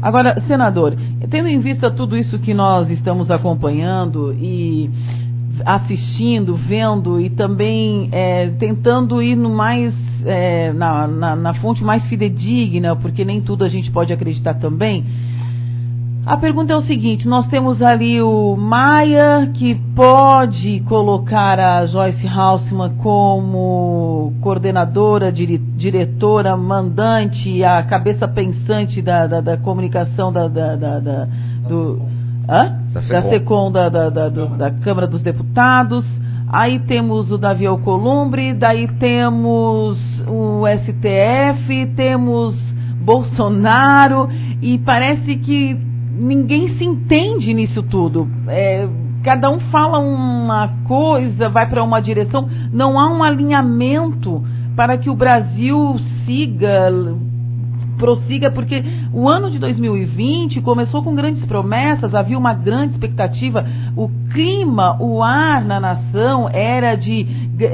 Agora, 0.00 0.40
senador, 0.42 0.94
tendo 1.30 1.48
em 1.48 1.58
vista 1.58 1.90
tudo 1.90 2.16
isso 2.16 2.38
que 2.38 2.52
nós 2.52 2.90
estamos 2.90 3.30
acompanhando 3.30 4.32
e 4.34 4.90
assistindo, 5.64 6.54
vendo 6.54 7.18
e 7.20 7.30
também 7.30 8.08
é, 8.12 8.48
tentando 8.50 9.22
ir 9.22 9.36
no 9.36 9.48
mais 9.48 9.94
é, 10.24 10.72
na, 10.72 11.06
na, 11.06 11.36
na 11.36 11.54
fonte 11.54 11.82
mais 11.82 12.06
fidedigna, 12.06 12.94
porque 12.96 13.24
nem 13.24 13.40
tudo 13.40 13.64
a 13.64 13.68
gente 13.68 13.90
pode 13.90 14.12
acreditar 14.12 14.54
também. 14.54 15.04
A 16.26 16.36
pergunta 16.36 16.72
é 16.72 16.76
o 16.76 16.80
seguinte: 16.80 17.28
nós 17.28 17.46
temos 17.46 17.80
ali 17.80 18.20
o 18.20 18.56
Maia, 18.56 19.48
que 19.54 19.76
pode 19.94 20.80
colocar 20.80 21.60
a 21.60 21.86
Joyce 21.86 22.26
Halseman 22.26 22.96
como 22.96 24.32
coordenadora, 24.40 25.30
dire, 25.30 25.56
diretora, 25.56 26.56
mandante, 26.56 27.62
a 27.62 27.80
cabeça 27.84 28.26
pensante 28.26 29.00
da, 29.00 29.28
da, 29.28 29.40
da 29.40 29.56
comunicação 29.56 30.32
da, 30.32 30.48
da, 30.48 30.74
da 30.74 31.28
do, 31.68 32.02
hã? 32.48 32.76
da 32.92 33.22
SECOM, 33.22 33.70
da, 33.70 33.88
da, 33.88 34.10
da, 34.10 34.28
da 34.28 34.70
Câmara 34.72 35.06
dos 35.06 35.22
Deputados. 35.22 36.04
Aí 36.48 36.80
temos 36.80 37.30
o 37.30 37.38
Davi 37.38 37.66
Alcolumbre, 37.66 38.52
daí 38.52 38.88
temos 38.98 40.24
o 40.26 40.64
STF, 40.66 41.86
temos 41.94 42.74
Bolsonaro, 43.00 44.28
e 44.60 44.76
parece 44.78 45.36
que 45.36 45.86
ninguém 46.18 46.68
se 46.76 46.84
entende 46.84 47.52
nisso 47.52 47.82
tudo. 47.82 48.28
É, 48.48 48.88
cada 49.22 49.50
um 49.50 49.58
fala 49.58 49.98
uma 49.98 50.68
coisa, 50.84 51.48
vai 51.48 51.68
para 51.68 51.82
uma 51.82 52.00
direção, 52.00 52.48
não 52.72 52.98
há 52.98 53.10
um 53.12 53.22
alinhamento 53.22 54.42
para 54.74 54.96
que 54.96 55.10
o 55.10 55.16
Brasil 55.16 55.96
siga, 56.24 56.92
prossiga, 57.98 58.50
porque 58.50 58.84
o 59.12 59.28
ano 59.28 59.50
de 59.50 59.58
2020 59.58 60.60
começou 60.60 61.02
com 61.02 61.14
grandes 61.14 61.44
promessas, 61.46 62.14
havia 62.14 62.38
uma 62.38 62.52
grande 62.52 62.92
expectativa, 62.92 63.66
o 63.96 64.08
clima, 64.32 64.96
o 65.00 65.22
ar 65.22 65.64
na 65.64 65.80
nação 65.80 66.48
era 66.48 66.94
de 66.94 67.26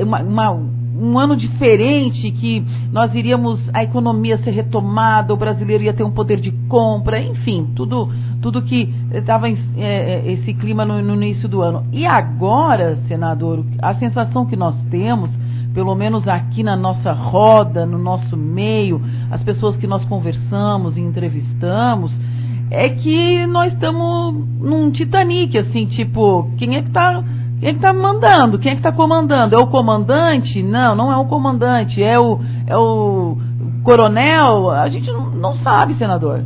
uma, 0.05 0.22
uma 0.22 0.72
um 1.02 1.18
ano 1.18 1.35
diferente, 1.35 2.31
que 2.31 2.64
nós 2.92 3.12
iríamos, 3.14 3.68
a 3.72 3.83
economia 3.83 4.38
ser 4.38 4.52
retomada, 4.52 5.35
o 5.35 5.37
brasileiro 5.37 5.83
ia 5.83 5.92
ter 5.92 6.05
um 6.05 6.12
poder 6.12 6.40
de 6.40 6.52
compra, 6.68 7.20
enfim, 7.20 7.70
tudo 7.74 8.09
tudo 8.42 8.61
que 8.61 8.92
estava 9.12 9.48
é, 9.48 9.55
é, 9.76 10.33
esse 10.33 10.52
clima 10.52 10.85
no, 10.85 11.00
no, 11.00 11.14
início 11.14 11.48
do 11.48 11.62
ano. 11.62 11.87
E 11.92 12.05
agora, 12.05 12.96
senador, 13.09 13.64
a 13.81 13.94
sensação 13.94 14.44
que 14.44 14.57
nós 14.57 14.76
temos, 14.90 15.31
pelo 15.72 15.94
menos 15.94 16.26
aqui 16.26 16.62
na 16.62 16.76
nossa 16.76 17.12
roda, 17.12 17.87
no 17.87 17.96
nosso 17.96 18.37
meio, 18.37 19.00
as 19.31 19.42
pessoas 19.44 19.76
que 19.76 19.87
nós 19.87 20.05
conversamos 20.05 20.96
e 20.96 21.00
entrevistamos, 21.00 22.20
é 22.68 22.88
que 22.88 23.46
nós 23.46 23.72
estamos 23.72 24.35
num 24.59 24.90
Titanic, 24.90 25.57
assim, 25.57 25.87
tipo, 25.87 26.50
quem 26.59 26.76
é 26.76 26.83
que 26.83 26.88
está 26.88 27.22
quem 27.61 27.68
é 27.68 27.72
que 27.74 27.78
está 27.78 27.92
mandando? 27.92 28.59
Quem 28.59 28.72
é 28.72 28.74
que 28.74 28.81
está 28.81 28.90
comandando? 28.90 29.55
É 29.55 29.59
o 29.59 29.68
comandante? 29.68 30.61
Não, 30.64 30.96
não 30.96 31.12
é 31.12 31.16
o 31.16 31.26
comandante, 31.26 32.02
é 32.02 32.18
o, 32.18 32.40
é 32.66 32.76
o 32.76 33.37
coronel? 33.85 34.68
A 34.70 34.88
gente 34.88 35.09
não, 35.12 35.31
não 35.31 35.55
sabe, 35.55 35.94
senador. 35.94 36.42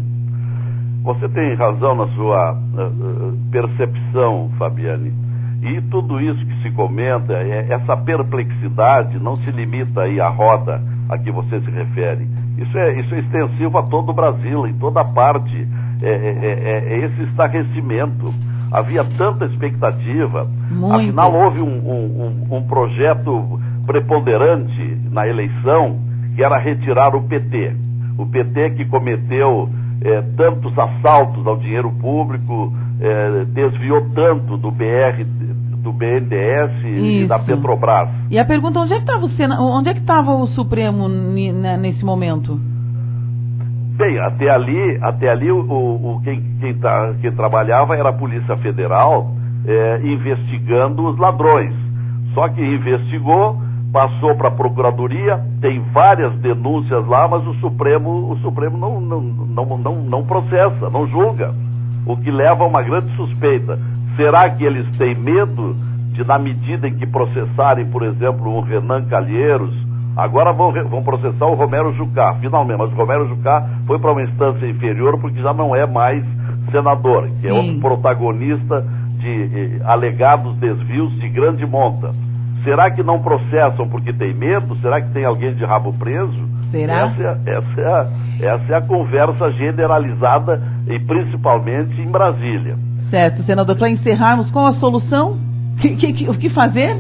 Você 1.07 1.29
tem 1.29 1.55
razão 1.55 1.95
na 1.95 2.09
sua 2.09 2.59
percepção, 3.53 4.51
Fabiane. 4.59 5.13
E 5.63 5.81
tudo 5.83 6.21
isso 6.21 6.45
que 6.45 6.63
se 6.63 6.71
comenta, 6.73 7.33
é, 7.33 7.73
essa 7.73 7.97
perplexidade 7.97 9.17
não 9.21 9.37
se 9.37 9.51
limita 9.53 10.03
aí 10.03 10.21
à 10.21 10.29
roda 10.29 10.83
a 11.09 11.17
que 11.17 11.31
você 11.31 11.61
se 11.61 11.71
refere. 11.71 12.27
Isso 12.59 12.77
é, 12.77 13.01
isso 13.01 13.15
é 13.15 13.21
extensivo 13.21 13.79
a 13.79 13.85
todo 13.85 14.11
o 14.11 14.13
Brasil, 14.13 14.67
em 14.67 14.75
toda 14.75 15.05
parte. 15.05 15.69
É, 16.03 16.09
é, 16.09 16.13
é, 16.13 16.95
é 16.95 17.05
esse 17.07 17.23
estarrecimento. 17.23 18.35
Havia 18.73 19.05
tanta 19.17 19.45
expectativa. 19.47 20.51
Muito. 20.71 20.93
Afinal, 20.93 21.33
houve 21.33 21.63
um, 21.63 21.89
um, 21.89 22.47
um, 22.51 22.57
um 22.57 22.63
projeto 22.67 23.61
preponderante 23.87 24.99
na 25.13 25.27
eleição 25.27 26.01
que 26.35 26.43
era 26.43 26.59
retirar 26.59 27.15
o 27.15 27.23
PT. 27.23 27.77
O 28.19 28.27
PT 28.27 28.71
que 28.71 28.85
cometeu 28.87 29.71
é, 30.07 30.23
tantos 30.37 30.73
assaltos 30.79 31.45
ao 31.47 31.57
dinheiro 31.57 31.91
público, 31.91 32.73
é, 33.01 33.45
desviou 33.47 34.09
tanto 34.15 34.57
do 34.57 34.71
BR, 34.71 35.25
do 35.83 35.93
BNDES 35.93 36.71
Isso. 36.85 37.25
e 37.25 37.27
da 37.27 37.39
Petrobras. 37.41 38.09
E 38.31 38.39
a 38.39 38.45
pergunta 38.45 38.79
onde 38.79 38.95
é 38.95 38.97
que 38.97 39.03
estava 39.03 39.25
o 39.25 39.29
Sena, 39.29 39.61
onde 39.61 39.91
é 39.91 39.95
que 39.95 40.01
estava 40.01 40.33
o 40.33 40.47
Supremo 40.47 41.09
né, 41.09 41.77
nesse 41.77 42.05
momento? 42.05 42.59
Bem, 43.97 44.19
até 44.21 44.49
ali, 44.51 44.99
até 45.03 45.29
ali 45.29 45.51
o, 45.51 45.59
o 45.59 46.21
quem, 46.23 46.41
quem, 46.61 46.75
tá, 46.75 47.15
quem, 47.21 47.33
trabalhava 47.33 47.97
era 47.97 48.11
a 48.11 48.13
Polícia 48.13 48.57
Federal 48.59 49.33
é, 49.67 50.01
investigando 50.05 51.09
os 51.09 51.19
ladrões. 51.19 51.75
Só 52.35 52.49
que 52.49 52.61
investigou, 52.61 53.57
passou 53.97 54.37
para 54.37 54.49
a 54.49 54.51
Procuradoria, 54.51 55.41
tem 55.59 55.81
várias 55.91 56.35
denúncias 56.41 57.07
lá, 57.07 57.27
mas 57.27 57.47
o 57.47 57.55
Supremo, 57.55 58.31
o 58.31 58.37
Supremo 58.41 58.77
não, 58.77 59.01
não, 59.01 59.23
não, 59.23 59.79
não, 59.79 59.95
não 60.03 60.27
processa, 60.27 60.91
não 60.91 61.09
julga, 61.09 61.55
o 62.05 62.15
que 62.19 62.31
leva 62.31 62.63
a 62.63 62.67
uma 62.67 62.83
grande 62.83 63.11
suspeita. 63.17 63.79
Será 64.15 64.51
que 64.51 64.63
eles 64.63 64.87
têm 64.99 65.15
medo 65.15 65.75
de, 66.13 66.23
na 66.25 66.39
medida 66.39 66.87
em 66.87 66.95
que 66.95 67.07
processarem, 67.07 67.87
por 67.87 68.03
exemplo, 68.03 68.55
o 68.55 68.61
Renan 68.61 69.07
Calheiros, 69.07 69.75
agora 70.15 70.53
vão, 70.53 70.75
vão 70.91 71.03
processar 71.03 71.47
o 71.47 71.55
Romero 71.55 71.95
Jucá, 71.95 72.35
finalmente, 72.39 72.79
mas 72.79 72.93
o 72.93 72.97
Romero 72.97 73.27
Jucá 73.29 73.67
foi 73.87 73.99
para 73.99 74.13
uma 74.13 74.25
instância 74.25 74.67
inferior 74.67 75.19
porque 75.19 75.41
já 75.41 75.55
não 75.55 75.75
é 75.75 75.87
mais 75.87 76.23
senador, 76.71 77.31
que 77.41 77.47
é 77.47 77.51
Sim. 77.51 77.57
outro 77.57 77.81
protagonista 77.81 78.85
de 79.21 79.79
eh, 79.79 79.81
alegados 79.87 80.55
desvios 80.57 81.19
de 81.19 81.31
grande 81.31 81.65
monta. 81.65 82.26
Será 82.67 82.91
que 82.91 83.01
não 83.01 83.23
processam 83.23 83.89
porque 83.89 84.13
tem 84.13 84.35
medo? 84.35 84.77
Será 84.81 85.01
que 85.01 85.13
tem 85.13 85.25
alguém 85.25 85.55
de 85.55 85.65
rabo 85.65 85.93
preso? 85.93 86.49
Será? 86.73 87.07
Essa 87.07 87.23
é, 87.23 87.55
essa 87.55 87.81
é, 87.81 87.87
a, 87.87 88.55
essa 88.55 88.73
é 88.73 88.77
a 88.77 88.81
conversa 88.81 89.53
generalizada 89.53 90.61
e 90.89 90.99
principalmente 90.99 92.01
em 92.01 92.11
Brasília. 92.11 92.77
Certo, 93.09 93.45
senador. 93.45 93.77
Para 93.77 93.89
encerrarmos, 93.89 94.51
qual 94.51 94.67
a 94.67 94.73
solução? 94.73 95.39
Que, 95.81 95.95
que, 95.95 96.13
que, 96.13 96.29
o 96.29 96.37
que 96.37 96.51
fazer? 96.51 96.97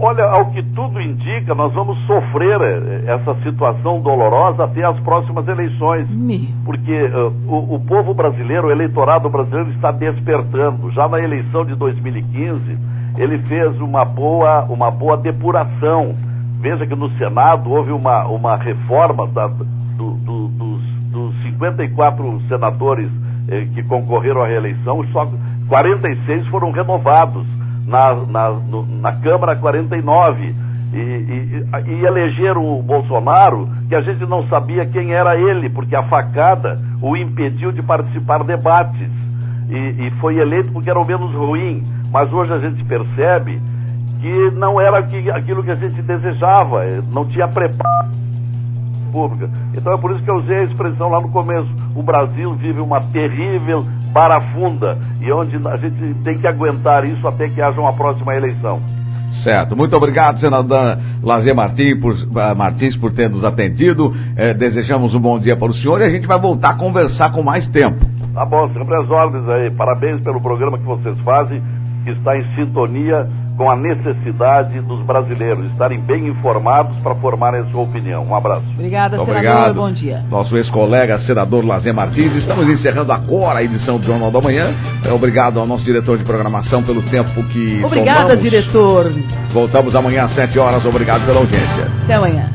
Olha, 0.00 0.24
ao 0.24 0.50
que 0.50 0.62
tudo 0.74 1.00
indica, 1.00 1.54
nós 1.54 1.72
vamos 1.72 1.96
sofrer 2.06 2.60
eh, 2.60 3.04
essa 3.06 3.34
situação 3.42 4.00
dolorosa 4.00 4.64
até 4.64 4.84
as 4.84 4.98
próximas 5.00 5.46
eleições. 5.46 6.08
Porque 6.64 6.92
uh, 6.92 7.32
o, 7.46 7.76
o, 7.76 7.80
povo 7.80 8.12
brasileiro, 8.12 8.66
o 8.66 8.70
eleitorado 8.70 9.30
brasileiro 9.30 9.70
está 9.70 9.92
despertando. 9.92 10.90
Já 10.90 11.08
na 11.08 11.20
eleição 11.20 11.64
de 11.64 11.74
2015, 11.76 12.78
ele 13.16 13.38
fez 13.40 13.78
uma 13.80 14.04
boa, 14.04 14.64
uma 14.64 14.90
boa 14.90 15.16
depuração. 15.16 16.14
Veja 16.60 16.86
que 16.86 16.94
no 16.94 17.10
Senado 17.18 17.70
houve 17.70 17.92
uma, 17.92 18.26
uma 18.26 18.56
reforma 18.56 19.26
da, 19.28 19.46
do, 19.48 20.14
do, 20.14 20.48
dos, 20.48 20.82
dos 21.10 21.42
54 21.42 22.42
senadores 22.48 23.10
eh, 23.48 23.66
que 23.74 23.82
concorreram 23.82 24.42
à 24.42 24.46
reeleição, 24.46 25.04
só 25.12 25.28
46 25.68 26.46
foram 26.48 26.70
renovados 26.70 27.46
na, 27.86 28.14
na, 28.26 28.50
no, 28.50 28.86
na 28.86 29.12
Câmara 29.16 29.56
49 29.56 30.54
e, 30.92 30.96
e, 30.96 31.90
e 31.90 32.04
elegeram 32.04 32.78
o 32.78 32.82
Bolsonaro, 32.82 33.68
que 33.88 33.94
a 33.94 34.02
gente 34.02 34.24
não 34.26 34.46
sabia 34.48 34.86
quem 34.86 35.12
era 35.12 35.36
ele, 35.36 35.70
porque 35.70 35.96
a 35.96 36.02
facada 36.04 36.78
o 37.00 37.16
impediu 37.16 37.72
de 37.72 37.82
participar 37.82 38.40
de 38.40 38.48
debates. 38.48 39.10
E, 39.68 40.06
e 40.06 40.10
foi 40.20 40.38
eleito 40.38 40.70
porque 40.72 40.90
era 40.90 41.00
o 41.00 41.04
menos 41.04 41.32
ruim. 41.34 41.82
Mas 42.12 42.32
hoje 42.32 42.52
a 42.52 42.58
gente 42.58 42.84
percebe 42.84 43.60
que 44.20 44.50
não 44.52 44.80
era 44.80 44.98
aquilo 44.98 45.64
que 45.64 45.70
a 45.70 45.74
gente 45.74 46.00
desejava, 46.02 46.84
não 47.10 47.26
tinha 47.26 47.48
preparo 47.48 48.22
pública. 49.12 49.50
Então 49.74 49.92
é 49.92 49.98
por 49.98 50.12
isso 50.12 50.22
que 50.24 50.30
eu 50.30 50.36
usei 50.36 50.58
a 50.58 50.64
expressão 50.64 51.08
lá 51.10 51.20
no 51.20 51.30
começo. 51.30 51.68
O 51.94 52.02
Brasil 52.02 52.54
vive 52.54 52.80
uma 52.80 53.00
terrível 53.12 53.84
barafunda 54.12 54.98
e 55.20 55.30
onde 55.30 55.56
a 55.68 55.76
gente 55.76 56.14
tem 56.22 56.38
que 56.38 56.46
aguentar 56.46 57.04
isso 57.04 57.26
até 57.28 57.48
que 57.48 57.60
haja 57.60 57.80
uma 57.80 57.92
próxima 57.92 58.34
eleição. 58.34 58.80
Certo. 59.42 59.74
Muito 59.74 59.96
obrigado, 59.96 60.38
senador 60.38 60.98
Lazer 61.22 61.54
Martins, 61.54 61.98
por, 61.98 62.12
uh, 62.12 62.56
Martins, 62.56 62.96
por 62.96 63.12
ter 63.12 63.30
nos 63.30 63.44
atendido. 63.44 64.12
Eh, 64.36 64.52
desejamos 64.52 65.14
um 65.14 65.20
bom 65.20 65.38
dia 65.38 65.56
para 65.56 65.70
o 65.70 65.72
senhor 65.72 66.00
e 66.00 66.04
a 66.04 66.10
gente 66.10 66.26
vai 66.26 66.38
voltar 66.38 66.70
a 66.70 66.74
conversar 66.74 67.32
com 67.32 67.42
mais 67.42 67.66
tempo. 67.66 68.04
Tá 68.34 68.44
bom, 68.44 68.68
sempre 68.72 68.94
as 68.94 69.10
ordens 69.10 69.48
aí. 69.48 69.70
Parabéns 69.70 70.20
pelo 70.20 70.40
programa 70.40 70.78
que 70.78 70.84
vocês 70.84 71.18
fazem, 71.20 71.62
que 72.04 72.10
está 72.10 72.36
em 72.36 72.44
sintonia 72.54 73.26
com 73.56 73.70
a 73.70 73.76
necessidade 73.76 74.80
dos 74.80 75.04
brasileiros 75.04 75.70
estarem 75.72 76.00
bem 76.00 76.26
informados 76.28 76.96
para 76.98 77.14
formarem 77.16 77.60
a 77.60 77.64
sua 77.70 77.82
opinião. 77.82 78.24
Um 78.24 78.34
abraço. 78.34 78.64
Obrigada, 78.74 79.16
Muito 79.16 79.28
senador. 79.28 79.50
obrigado. 79.52 79.74
Bom 79.74 79.92
dia. 79.92 80.24
Nosso 80.30 80.56
ex-colega, 80.56 81.18
senador 81.18 81.64
Lazer 81.64 81.94
Martins. 81.94 82.34
Estamos 82.34 82.68
encerrando 82.68 83.12
agora 83.12 83.58
a 83.58 83.62
edição 83.62 83.98
do 83.98 84.06
Jornal 84.06 84.30
da 84.30 84.40
Manhã. 84.40 84.74
É, 85.04 85.12
obrigado 85.12 85.60
ao 85.60 85.66
nosso 85.66 85.84
diretor 85.84 86.18
de 86.18 86.24
programação 86.24 86.82
pelo 86.82 87.02
tempo 87.02 87.42
que. 87.48 87.84
Obrigada, 87.84 88.20
tomamos. 88.36 88.42
diretor. 88.42 89.12
Voltamos 89.52 89.94
amanhã 89.94 90.24
às 90.24 90.32
7 90.32 90.58
horas. 90.58 90.84
Obrigado 90.84 91.26
pela 91.26 91.38
audiência. 91.40 91.88
Até 92.04 92.14
amanhã. 92.14 92.50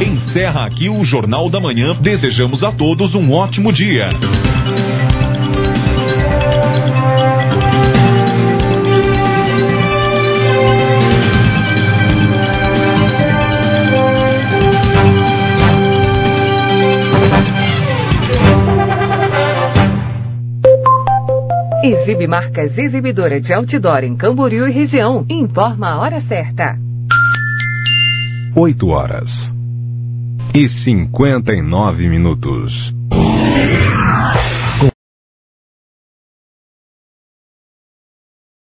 Encerra 0.00 0.66
aqui 0.66 0.88
o 0.88 1.04
Jornal 1.04 1.48
da 1.48 1.60
Manhã. 1.60 1.94
Desejamos 2.00 2.64
a 2.64 2.72
todos 2.72 3.14
um 3.14 3.32
ótimo 3.32 3.72
dia. 3.72 4.08
Exibe 21.84 22.26
Marcas 22.26 22.78
Exibidora 22.78 23.38
de 23.38 23.52
Outdoor 23.52 24.04
em 24.04 24.16
Camboriú 24.16 24.66
e 24.66 24.72
região. 24.72 25.26
Informa 25.28 25.90
a 25.90 25.98
hora 26.00 26.18
certa. 26.22 26.78
8 28.56 28.86
horas 28.88 29.52
e 30.54 30.66
59 30.66 32.08
minutos. 32.08 32.94